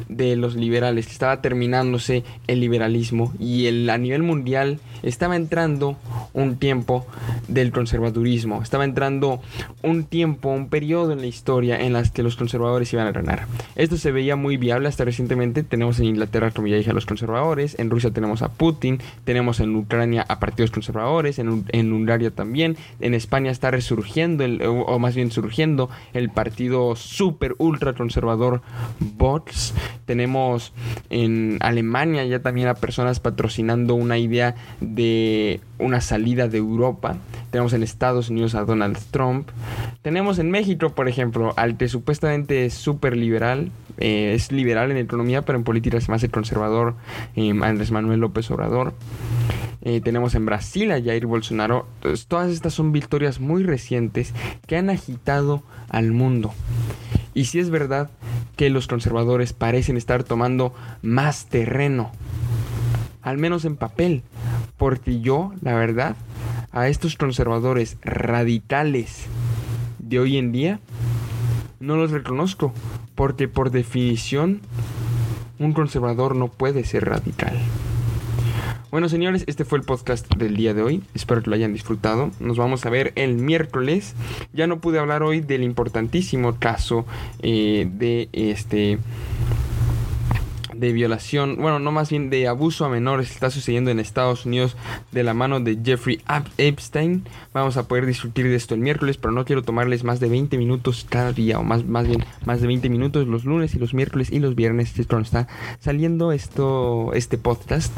de 0.09 0.35
los 0.35 0.55
liberales, 0.55 1.07
estaba 1.07 1.41
terminándose 1.41 2.23
el 2.47 2.59
liberalismo 2.59 3.33
y 3.39 3.67
el, 3.67 3.89
a 3.89 3.97
nivel 3.97 4.23
mundial 4.23 4.79
estaba 5.01 5.37
entrando 5.37 5.95
un 6.33 6.57
tiempo 6.57 7.05
del 7.47 7.71
conservadurismo, 7.71 8.61
estaba 8.61 8.83
entrando 8.83 9.39
un 9.81 10.03
tiempo, 10.03 10.49
un 10.49 10.67
periodo 10.67 11.13
en 11.13 11.21
la 11.21 11.27
historia 11.27 11.79
en 11.79 11.93
las 11.93 12.11
que 12.11 12.23
los 12.23 12.35
conservadores 12.35 12.91
iban 12.91 13.07
a 13.07 13.11
ganar. 13.13 13.45
Esto 13.75 13.95
se 13.95 14.11
veía 14.11 14.35
muy 14.35 14.57
viable 14.57 14.89
hasta 14.89 15.05
recientemente, 15.05 15.63
tenemos 15.63 15.99
en 15.99 16.05
Inglaterra, 16.05 16.51
como 16.51 16.67
ya 16.67 16.75
dije, 16.75 16.89
a 16.89 16.93
los 16.93 17.05
conservadores, 17.05 17.79
en 17.79 17.89
Rusia 17.89 18.11
tenemos 18.11 18.41
a 18.41 18.49
Putin, 18.49 18.99
tenemos 19.23 19.61
en 19.61 19.75
Ucrania 19.75 20.25
a 20.27 20.39
partidos 20.39 20.71
conservadores, 20.71 21.39
en, 21.39 21.63
en 21.69 21.93
Hungría 21.93 22.09
también, 22.31 22.75
en 22.99 23.13
España 23.13 23.51
está 23.51 23.69
resurgiendo, 23.69 24.43
el, 24.43 24.61
o, 24.63 24.97
más 24.99 25.15
bien 25.15 25.31
surgiendo, 25.31 25.89
el 26.13 26.29
partido 26.29 26.95
super 26.95 27.53
ultra 27.59 27.93
conservador 27.93 28.61
Vox, 28.99 29.73
tenemos 30.09 30.73
en 31.11 31.59
Alemania 31.59 32.25
ya 32.25 32.39
también 32.39 32.67
a 32.67 32.73
personas 32.73 33.19
patrocinando 33.19 33.93
una 33.93 34.17
idea 34.17 34.55
de 34.81 35.61
una 35.77 36.01
salida 36.01 36.47
de 36.47 36.57
Europa. 36.57 37.17
Tenemos 37.51 37.73
en 37.73 37.83
Estados 37.83 38.31
Unidos 38.31 38.55
a 38.55 38.65
Donald 38.65 38.97
Trump. 39.11 39.49
Tenemos 40.01 40.39
en 40.39 40.49
México, 40.49 40.95
por 40.95 41.07
ejemplo, 41.07 41.53
al 41.57 41.77
que 41.77 41.87
supuestamente 41.87 42.65
es 42.65 42.73
súper 42.73 43.15
liberal. 43.15 43.69
Eh, 43.99 44.33
es 44.33 44.51
liberal 44.51 44.89
en 44.89 44.97
economía, 44.97 45.43
pero 45.43 45.59
en 45.59 45.63
política 45.63 46.01
se 46.01 46.09
me 46.09 46.15
hace 46.15 46.29
conservador. 46.29 46.95
Eh, 47.35 47.53
Andrés 47.61 47.91
Manuel 47.91 48.21
López 48.21 48.49
Obrador. 48.49 48.95
Eh, 49.83 50.01
tenemos 50.01 50.33
en 50.33 50.47
Brasil 50.47 50.91
a 50.91 50.99
Jair 50.99 51.27
Bolsonaro. 51.27 51.85
todas 52.27 52.49
estas 52.49 52.73
son 52.73 52.91
victorias 52.91 53.39
muy 53.39 53.61
recientes 53.61 54.33
que 54.65 54.75
han 54.75 54.89
agitado 54.89 55.61
al 55.87 56.13
mundo. 56.13 56.51
Y 57.35 57.45
si 57.45 57.59
es 57.59 57.69
verdad 57.69 58.09
que 58.59 58.69
los 58.69 58.87
conservadores 58.87 59.53
parecen 59.53 59.95
estar 59.95 60.25
tomando 60.25 60.73
más 61.01 61.45
terreno, 61.45 62.11
al 63.21 63.37
menos 63.37 63.63
en 63.63 63.77
papel, 63.77 64.21
porque 64.75 65.21
yo, 65.21 65.53
la 65.61 65.75
verdad, 65.75 66.17
a 66.73 66.89
estos 66.89 67.15
conservadores 67.15 67.95
radicales 68.01 69.27
de 69.99 70.19
hoy 70.19 70.37
en 70.37 70.51
día, 70.51 70.81
no 71.79 71.95
los 71.95 72.11
reconozco, 72.11 72.73
porque 73.15 73.47
por 73.47 73.71
definición 73.71 74.59
un 75.57 75.71
conservador 75.71 76.35
no 76.35 76.49
puede 76.49 76.83
ser 76.83 77.05
radical. 77.05 77.57
Bueno, 78.91 79.07
señores, 79.07 79.43
este 79.45 79.65
fue 79.65 79.77
el 79.77 79.83
podcast 79.85 80.33
del 80.33 80.57
día 80.57 80.73
de 80.73 80.81
hoy. 80.81 81.03
Espero 81.13 81.43
que 81.43 81.51
lo 81.51 81.55
hayan 81.55 81.73
disfrutado. 81.73 82.31
Nos 82.39 82.57
vamos 82.57 82.87
a 82.87 82.89
ver 82.89 83.13
el 83.15 83.35
miércoles. 83.35 84.15
Ya 84.51 84.65
no 84.65 84.79
pude 84.79 84.97
hablar 84.97 85.21
hoy 85.21 85.41
del 85.41 85.61
importantísimo 85.61 86.55
caso 86.57 87.05
eh, 87.43 87.87
de 87.91 88.29
este 88.33 88.97
de 90.79 90.93
violación, 90.93 91.57
bueno, 91.57 91.79
no 91.79 91.91
más 91.91 92.09
bien 92.09 92.29
de 92.29 92.47
abuso 92.47 92.85
a 92.85 92.89
menores 92.89 93.31
está 93.31 93.49
sucediendo 93.49 93.91
en 93.91 93.99
Estados 93.99 94.45
Unidos 94.45 94.77
de 95.11 95.23
la 95.23 95.33
mano 95.33 95.59
de 95.59 95.77
Jeffrey 95.83 96.21
Epstein. 96.57 97.25
Vamos 97.53 97.77
a 97.77 97.87
poder 97.87 98.05
discutir 98.05 98.47
de 98.47 98.55
esto 98.55 98.75
el 98.75 98.81
miércoles, 98.81 99.17
pero 99.17 99.33
no 99.33 99.45
quiero 99.45 99.61
tomarles 99.63 100.03
más 100.03 100.19
de 100.19 100.29
20 100.29 100.57
minutos 100.57 101.05
cada 101.09 101.33
día, 101.33 101.59
o 101.59 101.63
más, 101.63 101.85
más 101.85 102.07
bien 102.07 102.23
más 102.45 102.61
de 102.61 102.67
20 102.67 102.89
minutos 102.89 103.27
los 103.27 103.43
lunes 103.43 103.75
y 103.75 103.79
los 103.79 103.93
miércoles 103.93 104.31
y 104.31 104.39
los 104.39 104.55
viernes, 104.55 104.97
es 104.97 105.07
cuando 105.07 105.25
está 105.25 105.47
saliendo 105.79 106.31
esto, 106.31 107.11
este 107.13 107.37
podcast. 107.37 107.91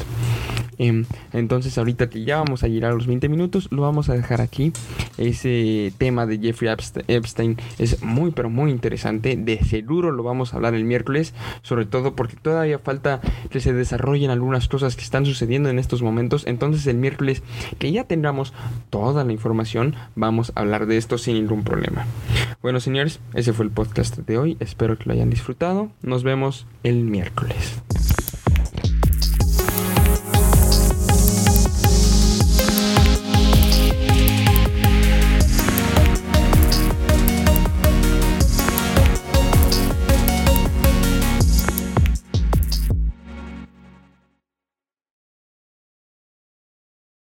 Em, 0.78 1.04
entonces 1.32 1.76
ahorita 1.78 2.08
que 2.08 2.24
ya 2.24 2.38
vamos 2.38 2.64
a 2.64 2.68
llegar 2.68 2.90
a 2.90 2.94
los 2.94 3.06
20 3.06 3.28
minutos, 3.28 3.68
lo 3.70 3.82
vamos 3.82 4.08
a 4.08 4.14
dejar 4.14 4.40
aquí. 4.40 4.72
Ese 5.18 5.92
tema 5.98 6.26
de 6.26 6.38
Jeffrey 6.38 6.74
Epstein 7.08 7.56
es 7.78 8.02
muy 8.02 8.32
pero 8.32 8.50
muy 8.50 8.70
interesante. 8.70 9.36
De 9.36 9.62
seguro 9.62 10.10
lo 10.10 10.22
vamos 10.22 10.52
a 10.52 10.56
hablar 10.56 10.74
el 10.74 10.84
miércoles, 10.84 11.34
sobre 11.62 11.86
todo 11.86 12.16
porque 12.16 12.36
todavía 12.72 12.84
falta 12.84 13.20
que 13.50 13.60
se 13.60 13.72
desarrollen 13.72 14.30
algunas 14.30 14.68
cosas 14.68 14.96
que 14.96 15.02
están 15.02 15.26
sucediendo 15.26 15.68
en 15.68 15.78
estos 15.78 16.02
momentos. 16.02 16.46
Entonces 16.46 16.86
el 16.86 16.96
miércoles 16.96 17.42
que 17.78 17.92
ya 17.92 18.04
tengamos 18.04 18.52
toda 18.90 19.24
la 19.24 19.32
información, 19.32 19.94
vamos 20.14 20.52
a 20.54 20.60
hablar 20.60 20.86
de 20.86 20.96
esto 20.96 21.18
sin 21.18 21.34
ningún 21.34 21.64
problema. 21.64 22.06
Bueno 22.62 22.80
señores, 22.80 23.20
ese 23.34 23.52
fue 23.52 23.64
el 23.64 23.70
podcast 23.70 24.18
de 24.18 24.38
hoy. 24.38 24.56
Espero 24.60 24.96
que 24.96 25.04
lo 25.06 25.12
hayan 25.12 25.30
disfrutado. 25.30 25.90
Nos 26.02 26.22
vemos 26.22 26.66
el 26.82 27.04
miércoles. 27.04 27.82